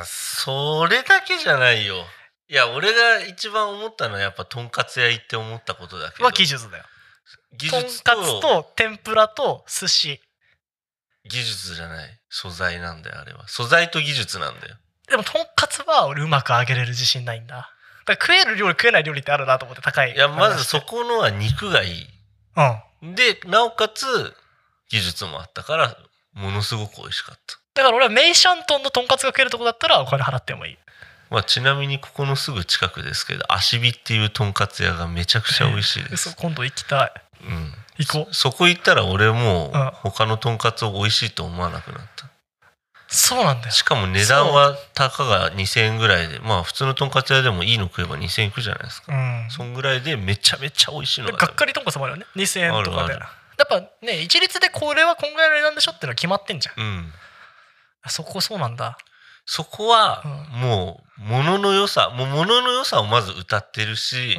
[0.02, 2.06] ーそれだけじゃないよ。
[2.48, 6.26] いや俺が一番思ったのはやっぱとんかつ屋行って思ったことだけど。
[6.26, 6.84] は技術だよ。
[7.60, 10.20] 技とん術かつと天ぷらと寿司。
[11.30, 12.20] 技術じゃない。
[12.30, 13.48] 素材なんだよあれは。
[13.48, 14.76] 素材と技術なんだよ。
[15.08, 17.72] でもとんかつは俺うまく揚げれる自信ないんだ。
[18.06, 20.14] だ食える料理食えない料理ってあるなと思って高い。
[20.14, 22.08] いやまずそこのは肉がいい。
[23.02, 23.16] うん。
[23.16, 24.06] でなおかつ
[24.90, 25.98] 技術もあったから
[26.34, 30.78] ものすごく美味しかっただから俺はメイシャントンのとんかつが食えるとこだったらお金払ってもいい。
[31.30, 37.12] まあ、ちなみにここのすぐ近くですけど足火っていうとんかつ屋がめちゃくちゃ美味しいです、 嘘今度行きたい。
[37.44, 38.34] うん、行こう。
[38.34, 39.72] そそこ行ったら俺も
[40.04, 42.28] 他のとんかつを美味しいと思わなくなった。
[43.08, 43.72] そうなんだよ。
[43.72, 49.14] しかも値段はたかが2000円ぐらいでまあ普通のとんかつ屋でもいいの食えば2000円いくじゃないですか。
[49.14, 49.48] うん。
[49.50, 52.26] そんぐらいでめちゃめちゃ美味しいのでががっかりとんかつもあるよね。
[52.36, 53.26] 2000円とかであるある。
[53.58, 56.84] やっぱね一律でこれはこんぐらいの値段でしょっていうのは決まってんじゃん。
[56.84, 57.14] うん
[58.08, 58.98] そこそうなんだ。
[59.46, 60.24] そこは
[60.54, 64.38] うもう物の良さもう物の良さをまず歌ってるし、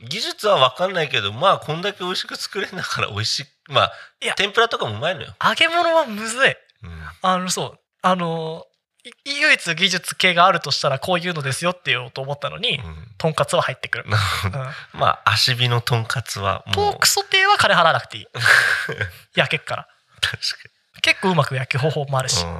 [0.00, 0.08] うん。
[0.08, 4.34] 技術は分かんないけどまあこんだけ美味しく作れんだから美味しいまあいや。
[4.34, 6.56] 天ぷらとかもうまいのよ、揚げ物はむずい。
[6.82, 6.90] うん。
[7.22, 7.78] あのそう。
[8.02, 8.64] あの
[9.04, 12.96] い唯一技術系があるとしたらこういうのですよって言おうと思ったのに、うん。
[13.18, 14.98] とんかつは入ってくる、うん。
[14.98, 16.74] まあ足火のとんかつはもう。
[16.74, 18.26] ポークソテーは金払わなくていい。
[19.36, 19.88] 焼けっから。
[20.20, 20.40] 確
[21.02, 22.52] 結構うまく焼く方法もあるし、うん、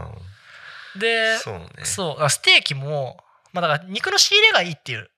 [1.39, 1.85] そうね。
[1.85, 2.31] そう。
[2.31, 3.19] ステーキも
[3.53, 5.09] まあだから肉の仕入れがいいっていう。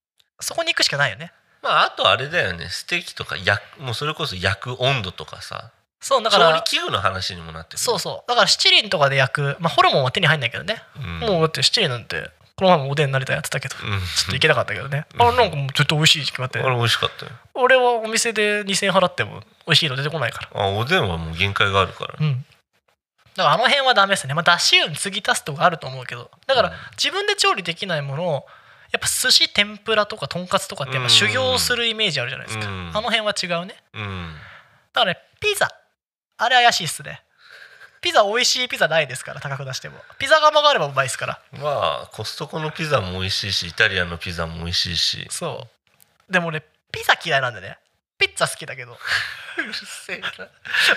[0.40, 1.32] そこに行くしかないよね。
[1.62, 2.68] まああとあれだよね。
[2.68, 5.72] ステーキとか焼くもうそれこそ焼く温度とかさ。
[6.00, 7.78] そうだから調理器具の話にもなってくる。
[7.78, 8.28] そうそう。
[8.28, 13.98] だから七輪とかで焼く、まあ、ホルモンは手に入んないけどね、うん、もうだって七輪なんてこの前もおでん成田やってたけどちょうんっ
[14.28, 15.06] と行けなかったけどね。
[15.18, 16.58] あなんかもう絶対美味しいに決まって。
[16.58, 17.32] あれ美味しかったよ。
[17.54, 20.62] 俺はお店で2000円払っても美味しいの出てこないから。
[20.62, 22.14] あおでんはもう限界があるから。
[22.20, 22.44] うん
[23.36, 24.34] だからあの辺はダメですね。
[24.34, 26.30] まあだし運継ぎ足すとかあると思うけど。
[26.46, 28.46] だから自分で調理できないものを
[28.92, 32.90] やっぱ寿司天ぷらとかとんかつとかってやっぱ修行するイメージあるじゃないですか、うん。
[32.90, 33.74] あの辺は違うね。
[33.92, 34.34] うん。
[34.92, 35.68] だからねピザ。
[36.36, 37.22] あれ怪しいっすね。
[38.00, 39.96] ピザ美味しいピザないですから高く出しても。
[40.18, 41.40] ピザ窯があればうまいですから。
[41.52, 45.26] まあコストコのピザも美味しいしイタリアンのピザも美味しいし。
[45.30, 45.66] そ
[46.28, 46.32] う。
[46.32, 46.62] でもね
[46.92, 47.78] ピザ嫌いなんでね
[48.18, 48.92] ピッツァ好きだけど。
[49.58, 50.28] うるせえな。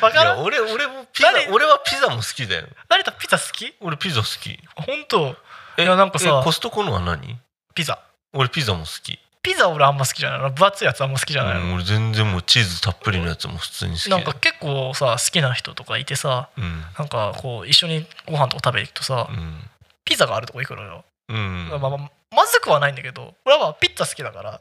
[0.01, 3.75] わかるいや俺俺もピザ何俺はピザも好きだよ成田ピザ好き？
[3.81, 4.59] 俺ピザ好き。
[4.75, 5.35] 本当？
[5.77, 7.37] えいやなんかさえコストコのは何？
[7.75, 7.99] ピザ。
[8.33, 9.19] 俺ピザも好き。
[9.43, 10.39] ピザ俺あんま好きじゃない。
[10.39, 14.09] の分厚いやつあんま好きじゃないの、うん俺全然もうチーズたっぷりのやつも普通に好き。
[14.09, 16.81] なんか結構さ好きな人とかいてさうん。
[16.97, 19.69] なんかこう一緒にご飯とか食べに行くとさ、うん。
[20.03, 21.69] ピザがあるとこ行くのよ、うん。
[21.69, 24.59] まあまあまずくはないんだけど俺はピッツァ好きだから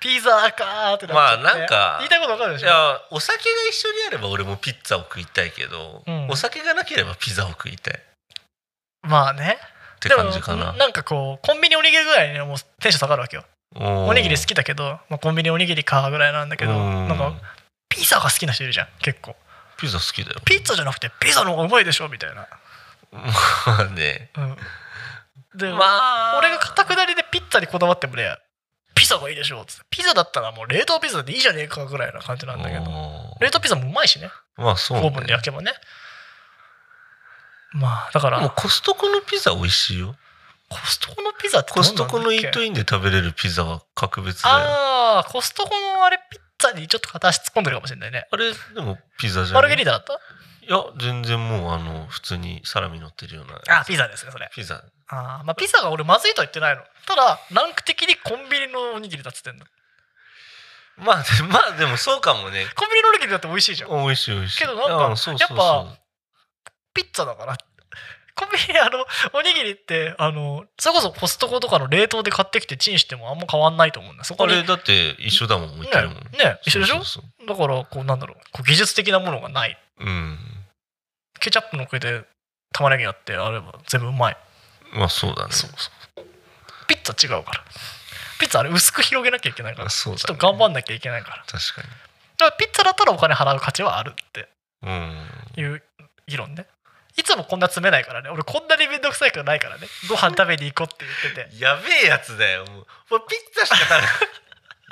[0.00, 1.96] ピザかーってまあなんか。
[2.00, 2.68] 言いたいことわかるでいしょ？
[2.68, 6.28] やお酒が一緒にあれば俺もピッツァを食いたいけど、うん。
[6.28, 7.94] お酒がなければピザを食いたい。
[7.94, 7.98] っ
[9.02, 9.58] まあね。
[10.00, 10.72] てでも感じかな。
[10.74, 13.44] なんかこうコンビニおにぎりぐらいにもうテンション下がるわけよ。
[13.76, 16.74] おおにぎり好きだけど、まあ、コンビニおにぎりかぐらいなんだけどう
[17.04, 17.08] ん。
[17.08, 17.32] なんか
[17.88, 19.34] ピザが好きな人いるじゃん結構。
[19.78, 20.40] ピザ好きだよ。
[20.44, 22.08] ピッツァじゃなくてピザの方がうまいでしょ？
[22.08, 22.46] みたいな、
[23.66, 24.30] まあね。
[24.36, 24.56] うん、
[25.58, 26.38] で、まあ。
[26.38, 28.36] 俺が片下りでピッツァにこだわってもね
[28.94, 29.84] ピザがいいでしょっつって。
[29.90, 32.84] ピザだったらもう冷凍ピザでいいじゃねえかぐらいな感じなんだけど。
[33.40, 34.30] 冷凍ピザもうまいしね。
[34.56, 35.72] まあそう、ね、オーブンで焼けばね。
[37.72, 38.40] まあだから。
[38.40, 40.14] もうコストコのピザ美味しいよ。
[40.68, 44.56] コストコのピザってどコストコのイートインで食べれるピザは格別だよ。
[44.56, 48.26] ああコストコのあれピッツァにちょっと片足突っ込んでるかもしれないね。
[48.30, 50.18] あれでもピザじゃんマルゲリータだった？
[50.66, 54.48] いや全然もうあの普通にサラミ乗ってるようなあピザですねそれ。
[54.54, 54.82] ピザ。
[55.08, 56.82] あーまあピザが俺まずいとは言ってないの。
[57.06, 59.66] ただランク的にコンビニのおにぎりだっつってんの。
[60.96, 62.66] まあでまあでもそうかもね。
[62.76, 63.90] コンビニのおにぎりだって美味しいじゃん。
[63.90, 64.58] 美味しい美味しい。
[64.60, 65.58] けどなんかあそうそうそう。
[65.58, 65.98] やっ
[66.94, 67.56] ピッツァだから。
[68.36, 74.24] コンビニあのおにぎりってあのそれこそコストコとかの冷凍で買ってきてチンしてもあんま変わんないと思うんだ。
[74.24, 76.16] そこにあれだって一緒だもん置いてるもん。
[76.16, 76.98] ねね一緒でしょ？
[77.46, 79.78] だからこうなんだろうこう技術的なものがない。
[80.00, 80.38] うん
[81.44, 82.22] ケチャップのっけて
[82.72, 84.36] 玉ねぎやってあれば全部うまい。
[84.94, 85.52] まあそうだね。
[85.52, 85.90] そうそ
[86.22, 86.24] う。
[86.88, 87.64] ピッツァ違うから。
[88.40, 89.84] ピッツァあれ薄く広げなきゃいけないから。
[89.84, 89.90] ね。
[89.90, 91.44] ちょっと頑張んなきゃいけないから。
[91.46, 91.88] 確かに。
[92.38, 94.48] だからピッツァだったらお金払う価値はあるって
[94.82, 95.12] うん。
[95.56, 95.82] いう
[96.26, 96.66] 議論ね。
[97.16, 98.30] いつもこんな詰めないからね。
[98.30, 99.86] 俺こんなに面倒くさいからないからね。
[100.08, 101.62] ご飯食べに行こうって言ってて。
[101.62, 102.64] やべえやつだよ。
[102.64, 102.86] もうもう
[103.28, 104.08] ピッツァしか食べない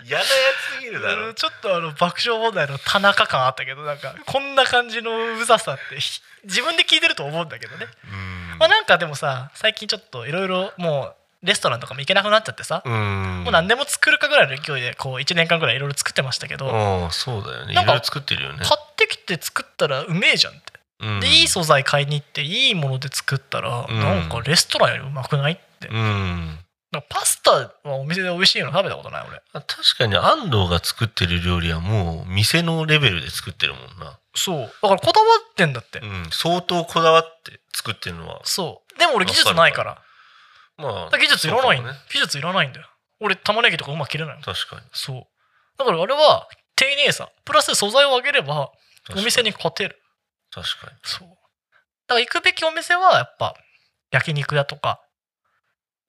[0.05, 1.34] 嫌なやつすぎるだろ。
[1.34, 8.59] ちょっとあの爆笑問題の田中感あったけどなんかこんな感じのうざさってひ自分で聞いてると思うんだけどね、うん。
[8.59, 13.42] まあ、なんかでもさ最近ちょっといろいろもうレストランとかも行けなくなっちゃってさ、うん。
[13.44, 17.72] もう何でも作るかぐらいの勢いでこう1年間ぐらいいろいろ作ってましたけど、ああそうだよね。
[17.72, 18.59] いろいろ作ってるよね。
[18.61, 20.62] 買ってきて作ったらうめえじゃんって、
[21.00, 21.20] うん。
[21.20, 23.98] でいい素材買いに行っていいもので作ったら、うん。
[23.98, 26.59] なんかレストランよりうまくないって、うん
[27.01, 29.40] パスタはお店で美味しいの食べたことない俺。
[29.53, 34.59] 確かに安藤が作ってる料理はもう店のレベルで作ってるもんな、そう。
[34.82, 38.99] だからこだわってんだって、うん、相当こだわって作ってるのはそう。
[38.99, 40.03] でも俺技術ないから。
[40.76, 41.88] まあ技術いらないね。
[42.12, 42.86] 技術いらないんだよ。
[43.20, 44.43] 俺玉ねぎとかうまく切れないの。
[44.43, 44.82] 確かに。
[44.93, 45.26] そう。
[45.78, 47.30] だからあれは丁寧さ。
[47.47, 48.70] プラス素材を上げれば
[49.16, 49.99] お店に勝てる。
[50.51, 50.99] 確かに。
[51.05, 51.28] そう。
[51.28, 53.55] だから行くべきお店はやっぱ
[54.11, 55.01] 焼肉屋とか。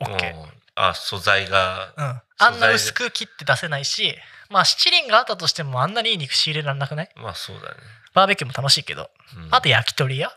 [0.02, 4.16] OK うんあ素材がうん、あんな薄く切って出せないし
[4.50, 7.10] まあ七輪があったとしてもあんなにいい肉仕入れられなくない？
[7.16, 7.76] まあそうだね、
[8.14, 9.10] バーベキューも楽しいけど。
[9.38, 10.32] うん、あと焼き鳥屋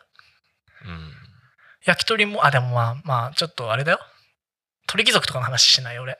[0.85, 1.13] うん。
[1.85, 4.01] 焼き鳥もあでもまあまあちょっとあれだよ。
[4.87, 6.19] 鳥貴族とかの話しないよ俺。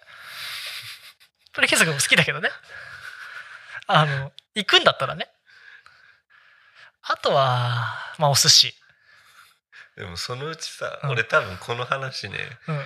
[1.53, 2.51] 鳥貴族も好きだけどね。
[3.87, 5.29] あの行くんだったらね。
[7.03, 7.87] あとは
[8.19, 8.75] まあお寿司
[9.97, 11.11] でもそのうちさ、うん。
[11.11, 12.39] 俺多分この話ね、
[12.69, 12.79] うん。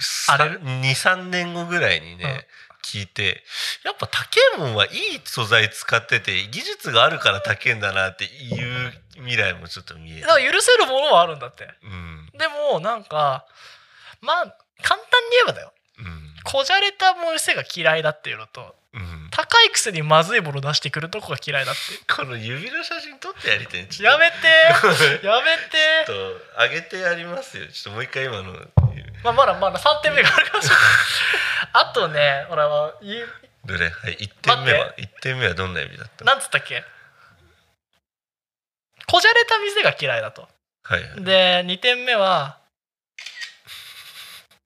[0.00, 2.46] さあれ23年後ぐらいにね、
[2.82, 3.42] 聞いて
[3.84, 4.18] やっぱ高
[4.56, 4.92] えもんはいい
[5.24, 10.20] 素材使ってて技術があるから高えんだなっていう未来もちょっと見える。
[10.22, 11.68] だ、から許せるものはあるんだって。
[11.82, 12.28] うん。
[12.38, 13.46] でもなんか
[14.20, 15.72] まあ簡単に言えばだよ。
[15.98, 16.34] うん。
[16.44, 21.80] こじゃれた店が嫌いだっていうのとうん、高いくせにまずいもの出してくるとこが嫌いだって。
[22.12, 23.86] この指の写真撮ってやりたい。
[23.86, 24.24] ちょっと。
[24.24, 24.36] やめて。
[25.26, 26.06] やめて。
[26.06, 27.68] ちょっと上げてやりますよ。
[27.68, 28.52] ちょっともう一回今の
[29.22, 30.84] まあ、まだまだ3点目があるかもしれない
[31.74, 32.94] あとね俺は
[33.66, 33.90] どれ？
[33.90, 34.86] はい1点目は？
[34.86, 36.24] 待1点目はどんな指だった？
[36.24, 36.82] のなんつったっけ？
[39.06, 40.48] こじゃれた店が嫌いだと。
[40.84, 41.22] はいはい。
[41.22, 42.58] で2点目は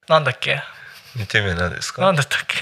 [0.08, 0.62] なんだっけ
[1.16, 2.02] ？2点目は何ですか？
[2.02, 2.54] なんだったっけ？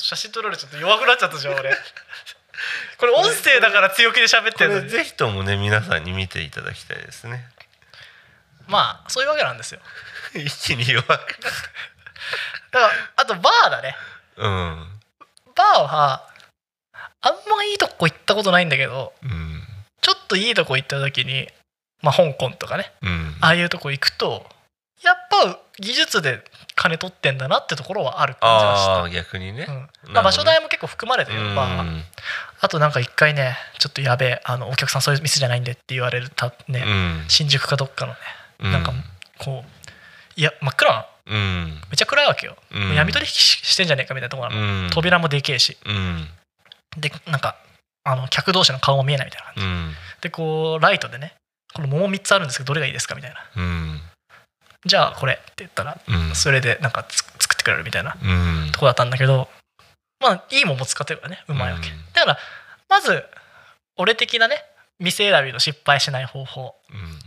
[0.00, 1.70] と写真撮られちゃって弱くなっちゃったじゃん俺。
[2.98, 7.48] これ音声だから強気で喋っこてるのぜひともね皆さんに見ていただきたいですね。
[8.66, 9.80] まあそういうわけなんですよ。
[10.34, 11.08] 一気に弱く。
[11.10, 11.26] な っ
[12.70, 13.96] だからあとバーだね。
[14.36, 15.00] たうん。
[15.54, 16.28] バーは
[17.22, 19.66] あんまいいとこ行ったことないんだけどうん。
[20.00, 21.50] ちょっといいとこ行った時に
[22.02, 22.92] まあ香港とかね。
[23.02, 23.38] うん。
[23.40, 24.48] ああいうとこ行くと
[25.02, 26.44] やっぱ技術で
[26.80, 28.36] 金取ってんだなってところはある。
[28.40, 28.92] 感じがした。
[28.94, 30.14] ああ逆にね、うん。
[30.14, 31.38] まあ、場所代も結構含まれてる。
[31.38, 32.02] よバーはうん。
[32.58, 37.24] あとなんか一回ねちょっとやべえあのお客さんそういう店じゃないんでって言われるたね、うん。
[37.28, 38.18] 新宿かどっかのね
[38.60, 38.72] うん。
[38.72, 38.94] なんか
[39.36, 41.04] こういや真っ暗なの。
[41.26, 41.66] うん。
[41.66, 42.94] めっちゃ暗いわけよ、うん。
[42.94, 44.90] 闇取引ししてんじゃねえかみたいなところなの、うん。
[44.90, 45.76] 扉もでけえし。
[45.84, 46.28] うん。
[46.96, 47.56] でなんか
[48.04, 49.92] あの客同士の顔も見えないみたいな感じ、うん。
[50.22, 51.34] でこうライトでね
[51.74, 53.36] この桃3つあるんですけどどれがいいですかみたいな。
[53.54, 54.00] うん
[54.86, 56.34] じゃあこれって言ったらうん。
[56.34, 58.26] それでなんかつ作ってくれるみたいなう
[58.68, 58.72] ん。
[58.72, 59.48] とこだったんだけど
[60.20, 61.96] まあいい桃使ってるからねうまいわけ、うん。
[62.12, 62.38] だから
[62.88, 63.24] まず
[63.96, 64.56] 俺的なね
[64.98, 66.74] 店選びの失敗しない方法。
[66.90, 67.18] うん。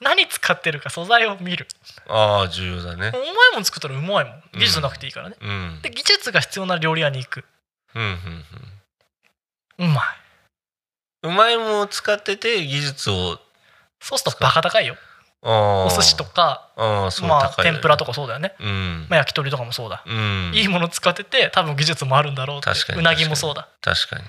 [0.00, 1.66] 何使ってるか素材を見る。
[2.08, 3.08] ああ重要だね。
[3.08, 3.22] うまい
[3.54, 4.42] もん作ったらうまいもん。
[4.54, 5.80] 技術なくていいからね、うん。
[5.82, 7.44] で技術が必要な料理屋に行く。
[7.94, 8.16] うんうん
[9.78, 10.04] うまい。
[11.24, 13.38] うまいものを使ってて技術を
[14.00, 14.96] そうするとバカ高いよ
[15.40, 19.06] お寿司とかまあ天ぷらとかそうだよね、うん。
[19.08, 20.52] まあ、焼き鳥とかもそうだ、うん。
[20.54, 24.22] いいもの使ってて多分技術もあるんだろうって確かにうなぎもそうだ、確かに。
[24.22, 24.28] ま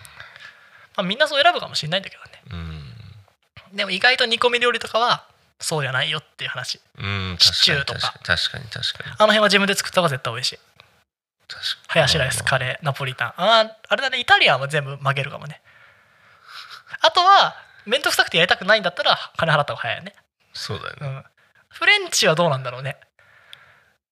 [0.97, 2.41] あ、みんなそう選ぶかもしれないんだけどね。
[2.51, 3.77] うん。
[3.77, 5.25] でも意外と煮込み料理とかは
[5.59, 6.79] そうじゃないよっていう話。
[6.97, 8.13] うんシチューとか。
[8.23, 9.15] 確かに確かに。
[9.17, 10.59] あの辺は自分で作った方が絶対美味しい。
[11.47, 11.87] 確かに。
[11.87, 13.33] ハヤシライスカレーナポリタン。
[13.37, 14.19] あーあれだね。
[14.19, 15.61] イタリアンは全部曲げるかもね。
[17.01, 17.55] あとは
[17.85, 20.15] 面倒くさくてやりたくないんだったら金払った方が早いよね、
[20.59, 21.07] そうだよね。
[21.07, 21.23] うん、
[21.69, 22.97] フレンチはどうなんだろうね。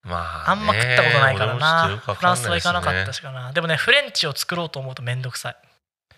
[0.04, 1.86] まああんま食ったことないからな。
[1.86, 3.52] 俺もちょっとよくわフランスは行かなかったしかな。
[3.52, 5.58] でもねフレンチを作ろうと思うと面倒くさい。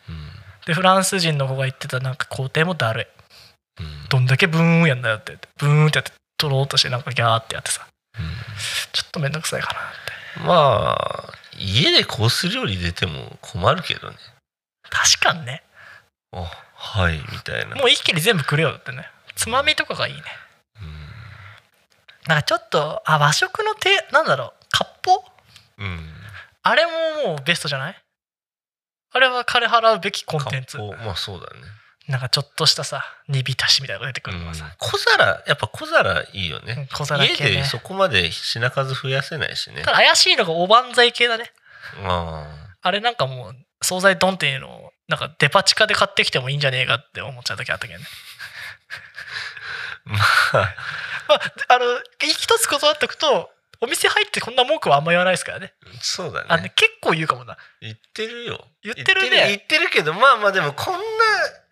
[0.10, 0.30] うん。
[0.68, 3.02] でフランス人の子が言ってたなんか工程もだる
[3.80, 3.84] い。
[3.84, 4.10] うん。
[4.10, 5.50] どんだけブーンやんだよって言って。
[5.58, 7.88] ブーンってやって取ろうとしてなんかギャーってやってさ。
[8.20, 8.26] うん。
[8.94, 10.48] ちょっと面倒くさいかなって。
[10.48, 14.18] まあ家でコース料理出ても困るけどね。
[14.92, 15.64] 確かにね。
[16.32, 17.76] あはいみたいな。
[17.76, 19.10] もう一気に全部くれよってね
[19.40, 20.22] つまみとかがいいね。
[20.82, 21.00] うん
[22.28, 25.84] なんかちょっとあ和食の手なんだろう割烹？
[25.84, 26.00] うん。
[26.62, 26.92] あれも
[27.30, 27.96] もうベストじゃない？
[29.12, 30.78] あれは金払うべきコンテンツ。
[30.78, 31.62] まあそうだね。
[32.10, 34.72] なんかちょっとしたさ煮浸しみたいなのが出てくるのがさ、うん。
[34.78, 36.90] 小皿やっぱ小皿いいよね。
[36.94, 37.52] 小皿家系ね。
[37.52, 39.82] でそこまで品数増やせないしね。
[39.84, 41.52] ただ怪しいのがおばんざい系だね。
[42.04, 42.46] あ
[42.82, 42.92] あ。
[42.92, 48.06] れなんかもう惣菜ドンっていうのをなんかデパ地下で買ってきてもいいんじゃねえかって思っちゃう時あったけどね。
[48.06, 48.59] あ
[50.06, 50.76] まあ。
[51.28, 51.86] まああの
[52.20, 55.74] 一つ断っておくとお店入ってこんな文句はあんま言わないですからね。
[56.02, 56.48] そうだね。
[56.50, 57.58] あね結構言うかもな。
[57.82, 58.68] 言ってるよ。
[58.84, 59.48] 言ってるね。
[59.48, 61.00] 言ってるけどまあまあでもこんな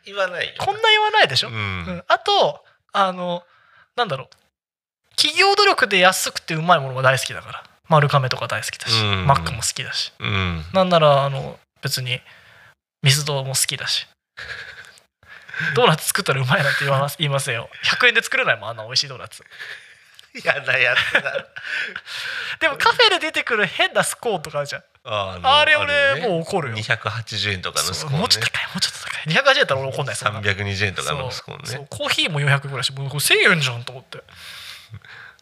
[0.06, 1.58] 言わないよこんな言わないでしょ、ううん。
[1.86, 2.64] んあと
[2.94, 3.44] あの
[3.96, 5.16] なんだろう。
[5.16, 7.64] 企業努力で安くてうまいものが大好きだから。
[7.90, 9.26] 丸亀とか大好きだし、うん。
[9.26, 10.14] マックも好きだし。
[10.20, 10.64] うん。
[10.74, 12.22] なんならあの別に
[13.02, 14.08] ミスドも好きだし
[15.76, 17.70] ドーナツ作ったらうまいなんて言わます言いますよ。
[17.84, 19.44] 100円で作れないもんあんな美味しいドーナツ。
[20.44, 21.48] やだやだ
[22.60, 24.84] でもカフェで出てくる変なスコーンとかあるじゃん。
[25.04, 26.78] あのあれ俺もう怒るよ。
[26.78, 28.20] 280円とかのスコーンね。
[28.20, 31.88] もうちょっと高いもうちょっと高い280円だったら俺怒んないそんな320円とかのスコーンね。
[31.90, 34.22] コーヒーも400円ぐらいしもうこれ1000円じゃんと思って。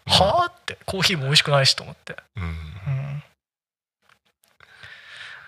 [0.07, 2.15] はあってコーヒーも美味しくないしと思って。
[2.37, 2.43] うん。
[2.43, 3.23] うん。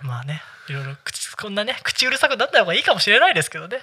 [0.01, 3.79] まあねいろいろ口こんなね口うるさくなった方がいいかもしれないですけどね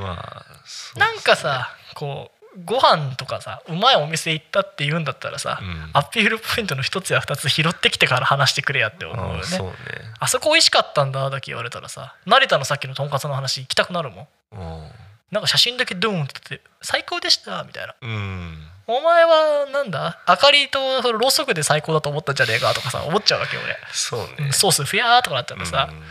[0.00, 5.90] まあなんかさこうご飯とかさうまいお店行ったって言うんだったらさ、うん。
[5.94, 9.40] アピールポイントの一つや二つ拾ってきてから話してくれやって思うよね。
[9.42, 9.74] あそうね。
[10.20, 14.28] あそこ美味しかったんだだけ言われたらさ成田のさっきのとんかつの話行きたくなるもん。
[14.52, 14.90] うん。
[15.30, 17.94] なんか写真だけドーンって撮って最高でしたみたいな。
[18.02, 18.66] うん。
[18.86, 20.20] お前はなんだ？
[20.28, 23.62] 明かりとそのろうそくで最高だと思ったんじゃねえかとかさ思っちゃうわけよ
[23.92, 24.26] そうね。
[24.40, 25.98] 俺ソースフィアーとかなったらさ、うん。
[26.00, 26.04] ま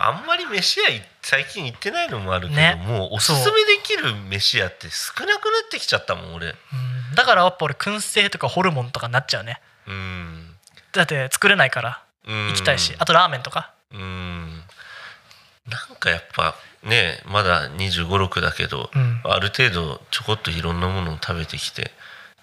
[0.00, 2.82] ああんまり飯屋い最近行ってないのもあるけど、ね。
[2.86, 6.48] もうおすすめできる飯屋って少なくなってきちゃったもん俺。
[6.48, 6.54] うん。
[7.14, 9.60] だからやっぱ俺燻製とかホルモンとかになっちゃうね。
[9.86, 10.56] うん。
[10.92, 13.72] だって作れないから行行きたいし、あとラーメンとか。
[13.92, 14.62] うん。
[15.68, 17.76] なんかやっぱねまだ2
[18.06, 19.20] 5 6だけど、うん。
[19.24, 21.90] ある程度ちょこっといろんなものを食べてきて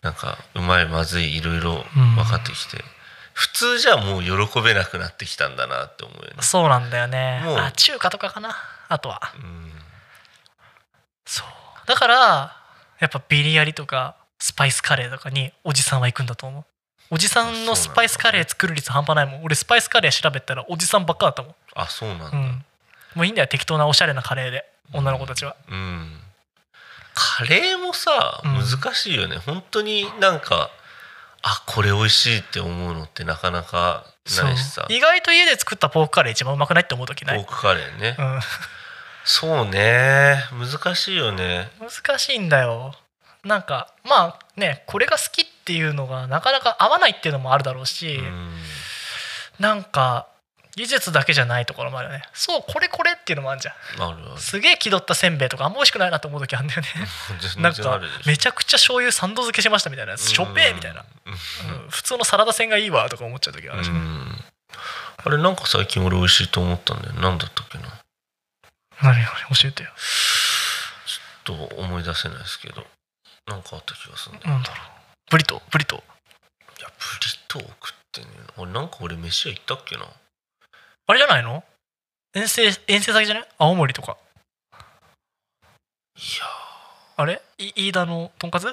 [0.02, 2.84] なんかうまいまずいいろいろ分かってきて、
[3.42, 6.36] 普通じゃもう喜べなくなってきたんだなって思うよね。
[6.42, 7.42] そうなんだよね。
[7.44, 7.58] もう。
[7.58, 8.56] あ中華とかかな？
[8.88, 9.20] あとは。
[9.36, 9.72] うん。
[11.26, 11.48] そう。
[11.88, 12.56] だから
[13.00, 16.66] やっぱビリヤリとかスパイスカレーとかにおじさんは行くんだと思う。
[17.10, 19.44] おじさんのスパイスカレー作る率半端ないもん。
[19.44, 22.26] 俺スパイスカレー調べたらおじさんばっかだったもん、あそうなんだ。
[22.32, 22.66] うん、
[23.16, 24.66] もういいんだよ適当なおしゃれなカレーで。
[24.94, 25.56] 女の子たちは。
[25.70, 26.20] うん。
[27.14, 28.60] カレーもさうん。
[28.60, 30.70] 難しいよね、本当になんか
[31.44, 34.06] あこれ美味しいって思うのってなかなか
[34.44, 34.86] ないしさ。
[34.90, 38.40] 意外と家で作ったポークカレー一番うまくないって思う時ない、ポークカレーね、うん、
[39.24, 40.36] そうね。
[40.52, 41.72] 難しいよね。
[41.80, 42.94] 難しいんだよ。
[43.44, 48.54] なんかまあねこれが好きっていうのがなかなか合わないっていうのもあるだろうし、うん。
[49.60, 50.28] なんか
[50.82, 52.24] 技術だけじゃないところもあるよね。
[52.34, 54.38] そうこれこれっていうのもあるじゃん。
[54.40, 56.88] すげえ気取ったせんべいとかあんま美味しくないなと思う時あるんだよね。
[57.54, 60.28] 全なんかめちゃくちゃ醤油3度漬けしましたみたいなやつ。
[60.28, 61.34] しょっぺーみたいな、うん。
[61.34, 61.90] うん。
[61.90, 63.92] 普通のサラダ線がいいわとか思っちゃう時あるし。
[63.92, 64.46] ね、うん。
[65.24, 67.14] あれなんか最近俺美味しいと思ったんだよ。
[67.18, 67.84] 何だったっけな。
[69.04, 69.26] 何何
[69.56, 69.92] 教えてよ。
[71.46, 72.88] ちょっと思い出せないですけど。
[73.46, 74.54] なんかあった気がするんだよ。
[74.56, 74.78] なんだろう。
[75.30, 75.62] ブリトー？
[75.70, 76.00] ブリトー？
[76.80, 78.28] いやブリトー食ってね。
[78.58, 80.06] 俺なんか俺飯屋行ったっけな
[81.12, 81.62] あれじゃないの？
[82.34, 83.48] 遠征遠征先じゃない？
[83.58, 84.16] 青森とか。
[86.16, 86.46] いや
[87.18, 87.42] あれ？
[87.58, 88.64] い飯田のとんかつ？
[88.64, 88.72] 飯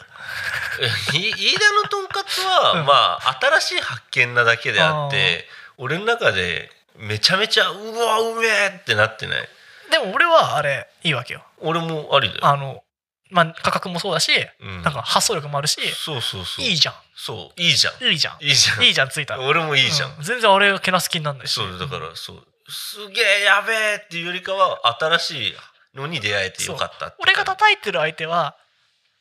[1.59, 2.86] 田のとんかつは、うん。
[2.86, 5.47] まあ新しい発見なだけであって
[5.78, 9.49] 俺の中でめちゃめちゃうわうめえってなってない？
[9.91, 11.43] でも俺はあれいいわけよ。
[11.61, 12.84] 俺もありだよ、あの
[13.31, 16.64] まあ価格もそうだしうん、なんか発想力もあるしそうそうそう。
[16.64, 16.95] いいじゃん。
[17.14, 17.61] そう。
[17.61, 18.05] いいじゃん。
[18.05, 18.45] いいじゃん。
[18.45, 18.85] いいじゃん。
[18.85, 19.47] いいじゃんついたら。
[19.47, 20.22] 俺もいいじゃん、うん。
[20.22, 21.55] 全然あれけなす気になんないし。
[21.55, 22.47] そうだからそう。
[22.70, 25.55] すげえやべえっていうよりかは新しい
[25.95, 28.57] のに出会えてよかった俺が叩いてる相手は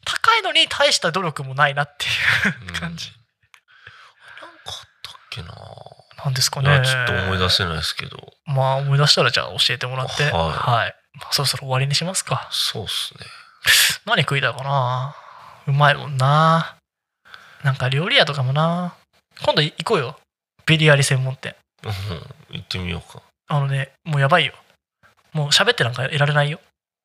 [0.05, 3.12] 高いのに大した努力もないなっていう感じ、
[4.41, 5.53] なんかあったっけな。
[6.24, 8.18] なんですかいねやちょっと思い出せないですけど。
[8.45, 10.24] まあ思い出したらじゃあ教えてもらって。
[10.24, 10.95] はい。
[11.20, 12.47] まあ、そろそろ終わりにしますか。
[12.51, 13.26] そうっすね
[14.05, 15.15] 何食いたいかな？
[15.68, 16.78] うまいもんな。
[17.63, 18.95] なんか料理屋とかもな。
[19.43, 20.18] 今度行こうよ。
[20.65, 21.55] ビリヤリ専門店。
[21.84, 21.91] うん
[22.55, 23.22] 行ってみようか。
[23.47, 24.53] あのねもうやばいよ。
[25.34, 26.59] もう喋ってなんかいられないよ。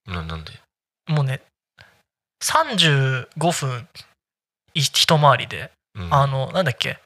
[0.06, 0.52] ななんで？
[1.08, 1.40] もうね
[2.42, 3.88] 35分
[4.74, 6.14] い一回りで、うん。
[6.14, 6.98] あのなんだっけ？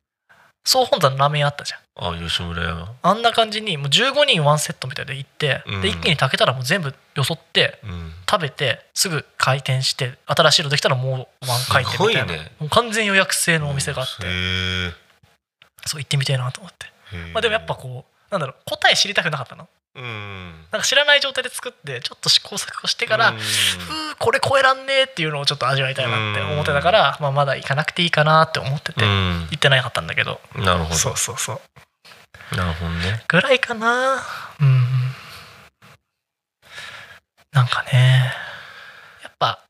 [0.66, 1.80] 総本山のラーメン屋あったじゃん。
[2.14, 2.88] あ吉村屋。
[3.00, 5.80] あんな感じにもう15人ワンセットみたいで行って、うん。
[5.80, 8.12] で一気に炊けたらもう全部よそってうん。
[8.28, 12.52] 食べてすぐ開店して新しいのできたらもうワン回転みたいな、ね。
[12.58, 14.92] もう完全予約制のお店があって、へえ。
[15.86, 16.86] そう行ってみたいなと思って、
[17.32, 20.66] まあ、でもやっぱこうなんだろう答え知りたくなかったのうん。
[20.70, 23.42] なんか知らない状態で作ってちょっと試行錯誤してから、ううんー
[24.18, 29.49] これ超えらんねえっていうのをちょっと味わいたいなって思ってたから、まあ、まだ行かなくていいかなって思ってて、うん。
[29.51, 30.40] 行ってなかったんだけど。
[30.55, 30.94] なるほど。
[30.94, 31.55] そうそうそ
[32.53, 32.57] う。
[32.57, 33.24] なるほどね。
[33.26, 34.22] ぐらいかな
[34.61, 34.84] うん。
[37.53, 38.32] なんかね。
[39.22, 39.61] やっぱ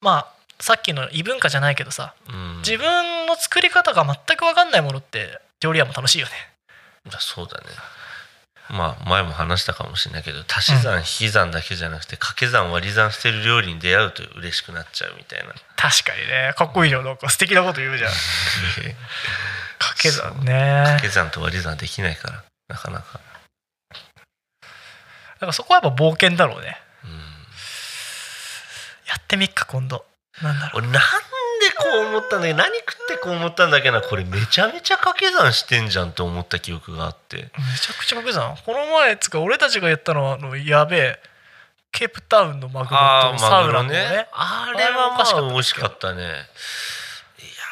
[0.00, 2.58] まあさっきの異文化じゃないけどさうん。
[2.58, 6.32] 自分の作り方が全く分かんないものって料理屋も楽しいよね。
[7.18, 7.66] そうだね
[8.70, 15.54] まあ前も話したかもしれないけど足し算引き算だけじゃなくて掛け算割り算してる料理に出会うと嬉しくなっちゃうみたいな。
[15.76, 16.52] 確かにね。
[16.56, 18.10] かっこいいよなんか素敵なこと言うじゃん。
[19.78, 20.82] 掛け算ね。
[20.84, 23.20] 掛け算と割り算できないからなかなか、
[25.36, 26.80] だからそこはやっぱ冒険だろうね。
[27.04, 27.16] うん、や
[29.18, 30.04] ってみっか今度。
[30.42, 30.82] なんだろう。
[30.82, 30.98] 俺なんで
[31.78, 37.36] こう思ったんだけど何食ってこう思ったんだっけなこれめちゃめちゃ掛け算してんじゃんって思った記憶があって。
[37.36, 38.56] めちゃくちゃ掛け算？
[38.64, 41.20] この前つか俺たちがやったのはあのやべえ
[41.92, 43.90] ケープタウンのマグロあとサウナのね。
[43.90, 46.32] ねあれはまあ美味しかったね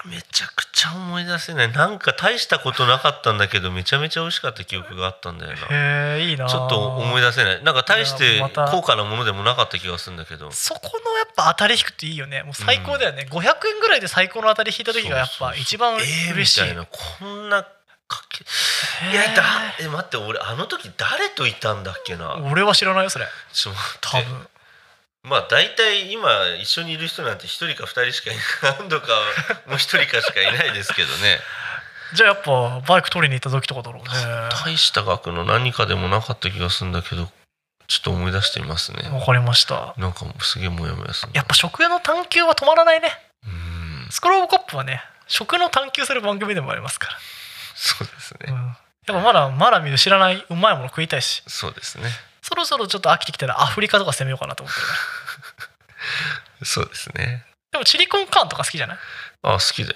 [0.07, 1.73] めちゃくちゃ思い出せない。
[1.73, 5.59] なんか大したことなかったんだけどめちゃめちゃ美味しかった記憶があったんだよな。
[5.71, 7.63] へえいいなちょっと思い出せない。
[7.65, 8.41] なんか大して
[8.71, 10.51] 高価なものでもなかった気がするんだけど。
[10.53, 12.43] そこのやっぱ当たり引くっていいよね。
[12.43, 16.87] もう最高だよね、500円ぐらいで最高の当たり引いた時がやっぱ一番えー嬉しい、みたいな。
[16.87, 18.45] こんなかけ
[19.11, 19.43] いやだ
[19.81, 22.37] え待って俺あの時誰といたんだっけな？
[22.51, 23.27] 俺は知らないよそれ。
[23.55, 24.39] ちょっと多待って。
[24.39, 24.49] 分
[25.25, 26.29] まあ大体今
[26.61, 28.45] 一緒にいる人なんて一人か二人しかいない
[28.79, 29.07] 何度か
[29.67, 31.41] もう一人かしかいないですけどね。
[32.15, 34.11] じゃあやっぱバイク取りに行った時とかだろうね
[34.65, 37.29] 大した額の何かでもなかった気がするんだけど
[37.89, 39.09] ちょっと思い出してみますね。
[39.11, 39.95] わかりました。
[39.97, 41.37] なんかもうすげえモヤモヤするな。
[41.37, 43.09] やっぱ食への探求は止まらないね。
[43.47, 44.09] うん。
[44.11, 47.09] スクローブコップはね食の探求する番組でもありますか
[47.75, 51.43] そうですら、ね、うん、やっぱまだまだ見る知らないうまいもの食いたいし。
[51.47, 52.09] そうですね
[52.45, 54.81] そろそろちょっと飽きてきたらアフリカとか攻めようかなと思って
[56.61, 56.67] る。
[56.67, 57.43] そうですね。
[57.73, 58.99] でもチリコンカーンとか好きじゃない？
[59.43, 59.95] あ好きだよ。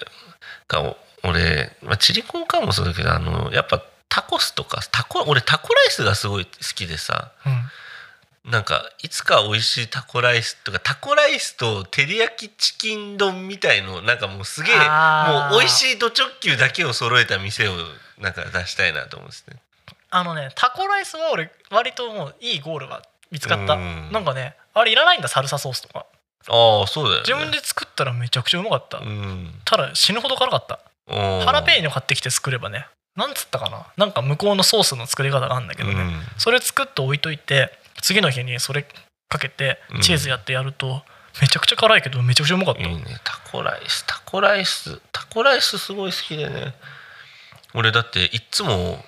[0.67, 8.51] かお俺、まあ、チリコンカーンもそうだけどあのやっぱタコスとかタコ俺タコライスがすごい好きでさうん。
[8.51, 14.81] なんかいつか美味しいタコライスとかタコライスと照り焼きチキン丼みたいのなんかもうすげえも
[15.57, 17.73] う美味しいド直球だけを揃えた店を
[18.17, 19.57] なんか出したいなと思うんですね
[20.11, 23.01] あのねタコライスは俺割ともういいゴールが
[23.31, 23.73] 見つかった。
[23.73, 24.09] うん。
[24.11, 26.05] なんかねあれいらないんだサルサソースとか。
[26.47, 27.23] ああそうだよね。
[27.27, 29.53] 自分で作ったらめちゃくちゃうまかった、うん。
[29.65, 30.79] ただ死ぬほど辛かった。
[31.07, 33.87] ハハラペーニョ買ってきて作ればねなんつったかな。
[33.97, 35.95] なんか向こうのソースの作り方があるんだけどね、
[36.37, 38.85] それ作って置いといて次の日にそれ
[39.27, 40.01] かけてうん。
[40.01, 41.03] チーズやってやると、
[41.41, 43.03] めちゃくちゃ辛いけどめちゃくちゃうまかった、いいね。
[43.23, 46.73] タコライスタコライスタコライスすごい好きでね。
[47.73, 49.03] 俺だっていっつも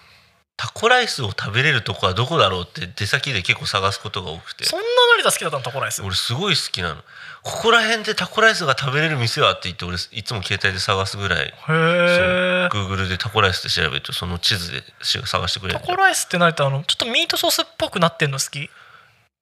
[0.62, 4.64] タコライスを食べれるとこはどこだろうって出先で結構探すことが多くて。
[4.64, 4.86] そんな
[5.18, 6.04] 成田好きだったのタコライス？
[6.04, 7.02] 俺すごい好きなの。
[7.42, 11.48] ここら辺でタコライスが食べれる店はって言って俺いつも携帯で探すぐらい。
[11.48, 14.84] へえ Google でタコライスって調べるとその地図で
[15.26, 15.80] 探してくれる。
[15.80, 18.70] タコライスってなるとあのちょっとミートソースっぽくなってんの好き？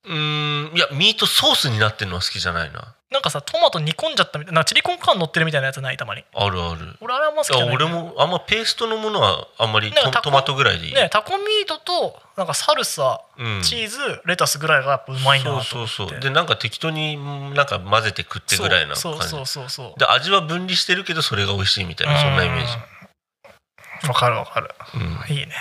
[0.06, 6.24] うーんいやミートソースになってるのは好きじゃないななんかさトマト煮込んじゃったみたいなチリコンカーン乗ってるみたいなやつないたまに。
[6.32, 6.96] あるある。
[7.02, 7.76] 俺あれはあんま好きじゃない。
[7.76, 13.62] 俺もあんまペーストのものはあんまりトトマトぐらいでいい、ねタコミートとなんかサルサうん。
[13.64, 15.70] チーズレタスぐらいがやっぱうまいなと思って。
[15.70, 16.20] そうそうそう。
[16.20, 19.02] でなんか適当にんなんか混ぜて食ってぐらいな感じ。
[19.02, 20.00] そうそうそうそう。
[20.00, 22.74] で味は分離してるけどそれが美味しいみたいなそんなイメージ。
[24.04, 24.10] うん。
[24.10, 24.70] わかるわかる。
[24.94, 25.36] うん。
[25.36, 25.54] いいね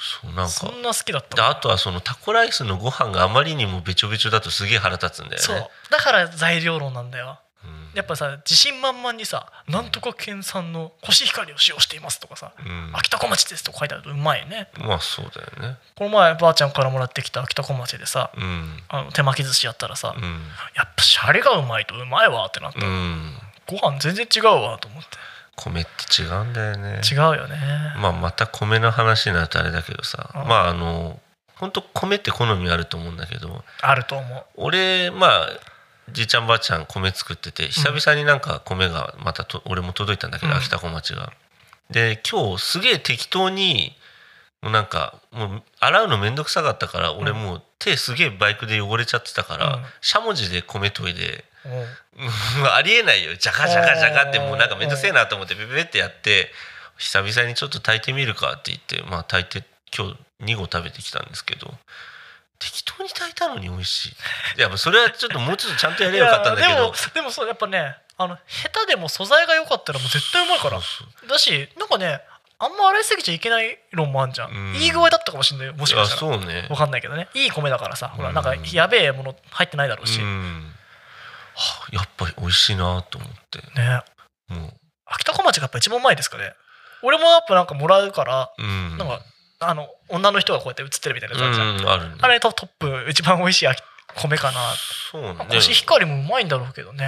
[0.00, 0.48] そうなんか。
[0.48, 5.38] そんな好きだったあとはそのタコライスのご飯があまりにもべちょべちょだとすげえ腹立つんだよね。
[5.38, 5.70] そう。
[5.90, 7.38] だから材料論なんだよ。
[7.62, 7.90] うん。
[7.94, 14.70] やっぱさ自信満々にさ「なんとか県産のコシヒカリを使用しています」とかさうん「秋田小町です」とか書いてあるとうまいね。
[14.78, 15.78] まあそうだよね。
[15.96, 18.82] この前ばあちゃんからもらってきた秋田小町でさうん。
[18.88, 20.50] あの手巻き寿司やったらさ、うん。
[20.74, 23.38] やっぱシャリがうまいとうまいわってなった、うん。
[23.66, 25.18] ご飯全然違うわと思って
[25.60, 27.00] 米って違うんだよね。
[27.10, 27.56] 違うよね。
[27.98, 30.30] まあまた米の話になるとあれだけどさ。
[30.34, 30.48] うん。
[30.48, 31.20] まああの
[31.56, 33.62] 本当米って好みあると思うんだけど。
[33.82, 34.44] あると思う。
[34.56, 35.48] 俺まあ
[36.10, 40.58] じいちゃんばあちゃん米作ってて久々になんか米がまたと俺も届いたんだけど、うん。
[40.58, 41.32] 秋田小町が。
[41.90, 43.92] で今日すげえ適当に
[44.62, 49.84] もうなんかもう洗うのめんどくさかったから俺もう手すげえバイクで汚れちゃってたから、うん。
[50.00, 51.72] しゃもじで米研いでうん。
[51.72, 53.34] う んありえないよ。
[53.34, 56.52] ジャカジャカジャカってもうなんかめんどくせえなと思ってペペペってやって
[56.98, 61.74] 久々にちょっと炊いてみるかって言ってまあ炊いて今日2合食べてきたんですけど
[62.58, 64.08] 適当に炊いたのに美味しい。
[64.58, 66.74] いやまあそれはちょっともうちょっとちゃんとやればよかったんだけど。
[66.74, 70.78] でもでもそうやっぱねあの下手でも素材が良かったらもう絶対うまいから。
[71.26, 72.20] だしなんかね
[72.62, 74.76] あんま洗いすぎちゃいけない論もあんじゃん、うん。
[74.76, 76.38] いい具合だったかもしんないよもしかしたら。
[76.38, 76.66] そうね。
[76.68, 77.28] わかんないけどね。
[77.34, 80.72] いい米だからさほらうんなんかやべえもの入ってないだろうし、うん。
[81.54, 83.58] はあやっぱり美味しいなと思って。
[83.80, 84.02] ね。
[84.48, 84.74] もう。
[85.06, 86.52] 秋田小町がやっぱ一番うまいですかね。
[87.02, 88.98] 俺もやっぱなんかもらうから、うん。
[88.98, 89.20] なんか
[89.60, 92.14] あの女の人がこうやって映ってるみたいなやつあるじゃん、うんあるね。
[92.20, 93.82] あれトップ一番美味しい秋
[94.16, 94.60] 米かな。
[95.10, 95.46] そうね。
[95.48, 97.06] コシヒカリもうまいんだろうけどね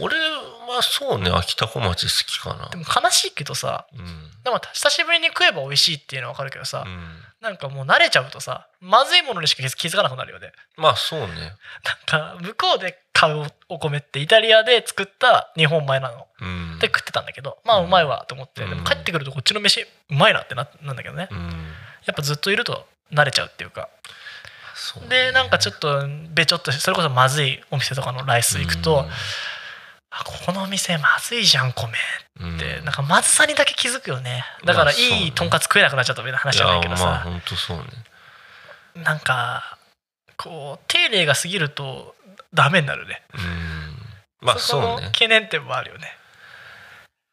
[0.00, 2.68] 俺はそうね秋田小町好きかな。
[2.68, 4.30] でも悲しいけどさうん。
[4.42, 7.00] でも久しぶりに食えば美味しいっていうのは分かるけどさ、うん。
[7.40, 10.52] なんかもう慣れちゃうとさまずいものにしか気づかなくなるよね。
[10.76, 11.26] まあそうね。
[11.26, 11.30] なん
[12.06, 16.26] か向こうで買うお米ってイタリアで作った日本米なの。
[16.40, 16.78] うん。
[16.80, 18.70] で食ってたんだけどまあうまいわと思って、うん。
[18.70, 21.38] でも帰ってくるとこっちの飯うまいなってななんだけどね、うん。
[22.06, 23.88] やっぱずっといると慣れちゃうっていうか。
[25.08, 29.06] でなんかちょっとべちょっとそれこそまずいお店とかのライス行くと、
[30.16, 31.92] あここのお店まずいじゃん米
[32.40, 32.56] うん。
[32.56, 34.44] ってなんかまずさにだけ気づくよね。
[34.64, 37.84] だからいいとんかつ食えなくなっちゃったみたいな話じゃないけどいやまあさ本当そうね。
[39.02, 39.76] なんか
[40.36, 42.14] こう丁寧が過ぎると
[42.52, 43.22] ダメになるね。
[43.34, 44.46] うん。
[44.46, 44.86] まあこそうね。
[44.86, 46.06] の懸念点もあるよね。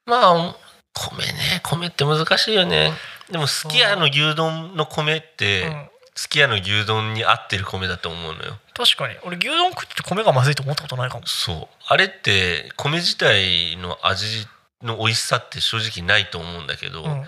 [0.07, 0.55] まあ
[0.93, 2.93] 米ね米って難しいよね。
[3.29, 8.57] でもすき家の牛丼の米って、うんすき家の牛丼に合ってる米だと思うのよ。
[8.73, 9.15] 確かに。
[9.23, 11.25] 俺牛丼食ってて米がまずいと思ったことないかも。
[11.25, 11.67] そう。
[11.87, 14.47] あれって米自体の味
[14.81, 17.25] の美味しさって正直ないと思うんだけど、うん。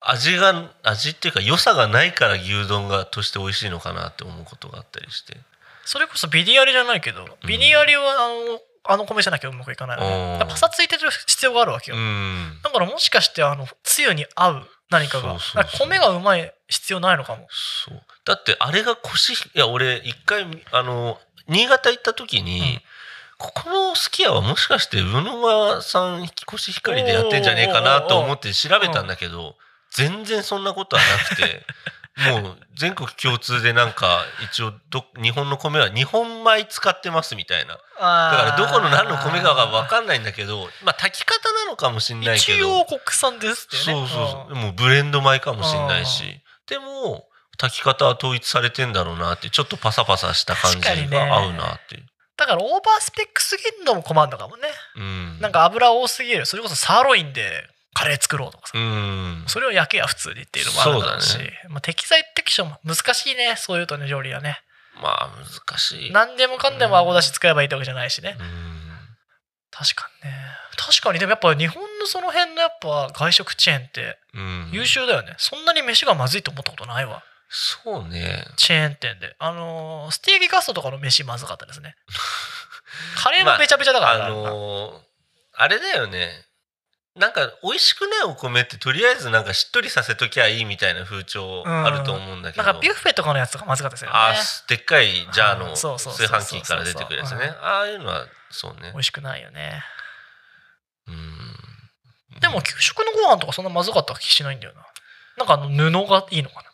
[0.00, 5.36] 味が味っていうか良さがないから牛丼がとして美味しいのかなって思うことがあったりして。
[5.84, 10.00] それこそビリヤリじゃないけどビリヤリはあのあの米じゃなきゃうまくいかない。
[10.00, 12.58] よねパサついてる必要があるわけよ、うん。
[12.62, 15.38] だからもしかしてあのつゆに合う何かが。
[15.78, 17.46] 米がうまい必要ないのかも。
[17.50, 18.00] そう。
[18.24, 21.18] だってあれがコシいや俺一回あの
[21.48, 22.82] 新潟行った時に、うん。
[23.42, 29.56] ここのすき家はもしかして魚沼産コシヒカリでやってんじゃねえかなと思って調べたんだけど
[29.90, 31.66] 全然そんなことはなくて
[32.14, 37.74] もう全国共通でなんか一応ど日本の米は日本米使ってますみたいな。
[37.74, 42.58] だからどこの何の米かが分かんないんだけどまあ炊き方なのかもしんないけど。
[42.58, 43.82] 一応国産ですってね。
[43.82, 44.54] そうそうそう。
[44.54, 46.24] でもブレンド米かもしんないし。
[46.68, 51.96] でも炊き方は統一されてんだろうなってちょっとパサパサした感じが合うなって。
[51.96, 52.06] いう、
[52.36, 54.68] だからオーバースペックすぎるのも困るのかもね。
[54.96, 56.44] うん、なんか油多すぎる。
[56.44, 59.44] それこそサーロインでカレー作ろうとかさ、うん。
[59.46, 61.32] それを焼けや普通にっていうのもあるだろうし。
[61.32, 64.60] そうだまあ、適材適所も難しいねそういうとね料理はね。
[65.00, 65.30] まあ
[65.68, 66.12] 難しい。
[66.12, 68.46] 何でもかんでもあごだし使えばいいってわけじゃないしね、うん。
[69.70, 70.36] 確かにね。
[70.76, 71.18] 確かに。
[71.18, 74.70] でもやっぱ日本のその辺のやっぱ外食チェーンってうん。
[74.72, 77.22] 優秀だよね、そんなに飯がまずいと思ったことないわ。
[77.48, 78.46] そうね。
[78.56, 79.36] チェーン店で。
[79.38, 81.96] あのーステーキガストとかの飯まずかったですね。
[83.16, 85.00] カレーもべちゃべちゃだからな、あのー
[85.54, 86.46] あれだよね
[87.14, 94.16] なんか美味しくないお米ってとりあえずなんかしっとりさせときゃいいみたいな風潮あると思うんだけど、なんかビュッフェとかのやつとかまずかったですよね。
[94.16, 94.34] あ
[94.68, 97.36] でっかいジャーの炊飯器から出てくるやつね。
[97.36, 97.64] うん。
[97.64, 98.90] ああいうのはそうね。
[98.92, 99.82] 美味しくないよね。
[101.06, 102.40] うん。
[102.40, 104.86] でも給食のご飯とかそんなまずかった気しないんだよな。
[105.36, 106.64] なんかあの布がいいのか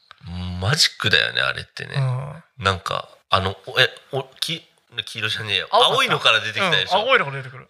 [0.60, 4.62] マジックだよねあれってね、な、なんかあのおえおき
[5.06, 5.68] 黄色じゃねえよ。
[5.70, 7.68] 青いのから出てきたでしょ、うん、青いのが出てくる、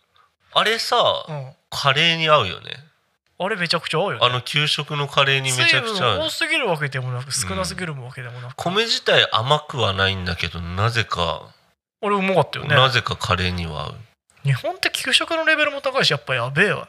[0.53, 2.88] あれさ、うん、カレーに合うよね。
[3.40, 4.26] あれめちゃくちゃ合うよね。
[4.26, 11.55] あの給食のカレーにめちゃくちゃ合う水分多すぎるわけでもなく少なすぎるわけでもなく、米自体甘くはないんだけどなぜか、
[12.03, 12.74] 俺うまかったよね。
[12.74, 13.94] なぜかカレーには合う、
[14.44, 16.88] 日本って給食のレベルも高いしやっぱやべえわ。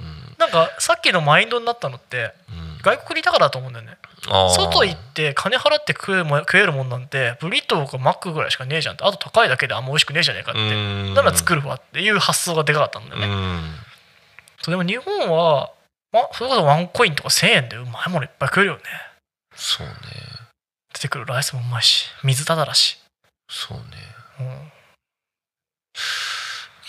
[0.00, 0.34] うん。
[0.38, 9.04] なんかさっきのマインドになったのってうん、外国にいたからだと思うんだよね外行って金払って食うも食えるもんなんてブリトーかマックぐらいしかねえじゃんって。
[9.04, 10.60] あと高いだけであんま美味しくねえじゃねえかって。
[10.60, 11.14] うん。
[11.14, 13.74] なら作るわっていう発想がでかかったんだよね、うん。
[14.60, 15.70] そうでも日本は、
[16.12, 18.82] ま、それこそワンコインとか1000円でうまいものいっぱい食えるよね。
[19.54, 19.92] そうね。
[20.94, 22.98] 出てくるライスもうまいし水ただらし、
[23.50, 23.84] そうね。
[24.40, 24.50] うん、い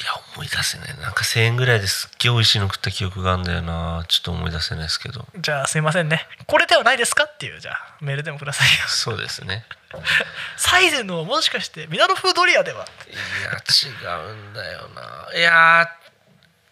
[0.07, 0.97] や思い出せない。
[0.99, 4.05] なんか1000円ぐらいですっげえ美味しいの食った記憶があるんだよな。
[4.07, 5.25] ちょっと思い出せないですけど。
[5.39, 6.25] じゃあすいませんね。
[6.47, 7.59] これではないですかっていう。
[7.59, 8.87] じゃあメールでもくださいよ。
[8.87, 9.65] そうですね。
[10.57, 12.85] サイズのもしかしてミナノフードリアでは？
[13.09, 15.37] いや違うんだよな。
[15.37, 15.89] いや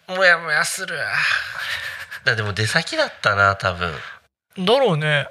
[0.08, 0.98] ーもやもやする
[2.24, 3.94] だでも出先だったな多分。
[4.58, 5.28] だろうね。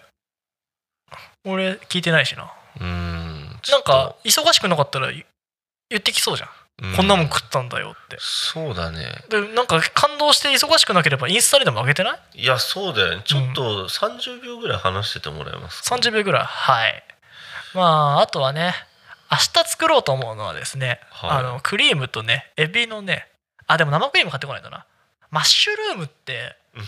[1.43, 2.51] 俺聞いてないしな。
[2.80, 5.26] うーんなんか忙しくなかったら言
[5.89, 6.51] 言ってきそうじゃん、う
[6.97, 8.17] こんなもん食ったんだよって。
[8.19, 9.05] そうだね。
[9.30, 12.41] でなんか感動して忙しくなければインスタにでも上げてない？
[12.41, 13.21] いやそうだよね。
[13.23, 16.43] ちょっと30秒ぐらい話しててもらえますか、30秒ぐらい。
[16.43, 17.03] はい。
[17.73, 17.82] ま
[18.17, 18.73] ああとはね
[19.32, 21.30] 明日作ろうと思うのはですね、はい。
[21.32, 23.28] あのクリームとねエビのね
[23.67, 24.86] あでも生クリーム買ってこないとな。
[25.32, 26.84] マッシュルームってうん。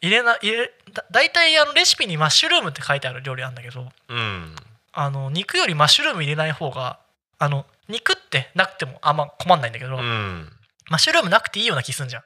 [0.00, 4.54] 入れな入れだ大体あのレシピにマッシュルームって書いてある料理なんだけどうん。
[4.92, 7.00] あの肉よりマッシュルーム入れない方が
[7.38, 10.50] あの肉ってなくてもあんま困んないんだけど、うん。
[10.90, 12.22] マッシュルームなくていいような気すんじゃん。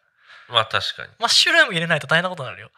[0.53, 1.09] まあ確かに。
[1.19, 2.71] マッシュルーム入れないと大変なことになるよ。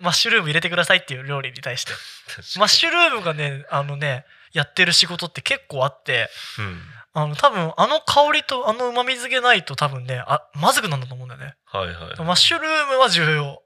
[0.00, 1.92] マッシュルーム入れてくださいっていう料理に対して。
[2.58, 6.82] マッシュルームがねあのねやってる仕事って結構あってうん。
[7.14, 11.54] あの多分あの香りとあのうまみ漬けないと多分ねあまずくなんだと思うんだよね。
[11.66, 11.94] はいはい。
[12.20, 13.62] マッシュルームは重要。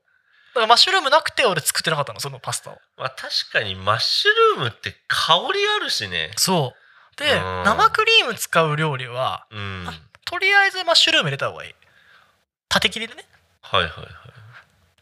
[0.55, 2.79] だからマッシュルームなくて俺作ってなかったのそのパスタを。
[2.97, 6.33] まあ確かにマッシュルームって香りあるしね。
[6.37, 6.86] そう
[7.25, 9.87] 生クリーム使う料理はうん。
[10.25, 11.75] とりあえずマッシュルーム入れた方がいい。
[12.69, 13.25] 縦切りでね。
[13.63, 14.07] はいはいはい。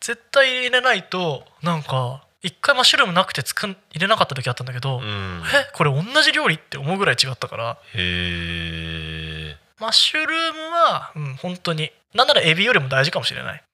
[0.00, 5.42] 絶対入れないとなんか一回マッシュルームなくて作ん入れなかった時あったんだけど、うん。
[5.42, 7.78] えこれ同じ料理って思うぐらい違ったから。
[7.94, 11.90] へえマッシュルームは、うん、本当に。
[12.14, 13.64] なんならエビよりも大事かもしれない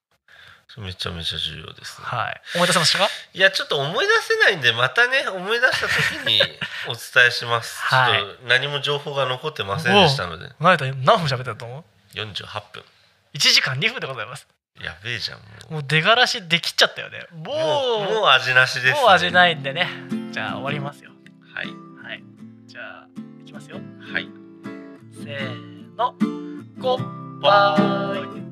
[0.79, 2.07] めちゃめちゃ重要ですね。
[2.07, 2.41] はい。
[2.55, 6.41] 思い出せましたかいやちょっと思い出せないんでまたね思い出した時に
[6.87, 8.25] お伝えします、はい。
[8.47, 10.51] 何も情報が残ってませんでしたので。
[10.61, 10.87] 何分
[11.27, 12.85] 喋ったと思う？48分。
[13.35, 14.47] 1時間2分でございます。
[14.81, 15.39] やべえじゃん
[15.71, 15.83] もう。
[15.83, 17.27] 出がらしできちゃったよね。
[17.33, 19.89] もうもう味なしです、ね、もう味ないんでね。
[20.31, 21.11] じゃあ終わりますよ。
[21.55, 21.67] はい。
[21.67, 22.23] はい。
[22.67, 23.07] じゃあ
[23.43, 23.77] いきますよ。
[24.13, 24.29] はい。
[25.23, 26.15] せーの。
[26.79, 27.77] ゴッバ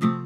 [0.04, 0.17] イ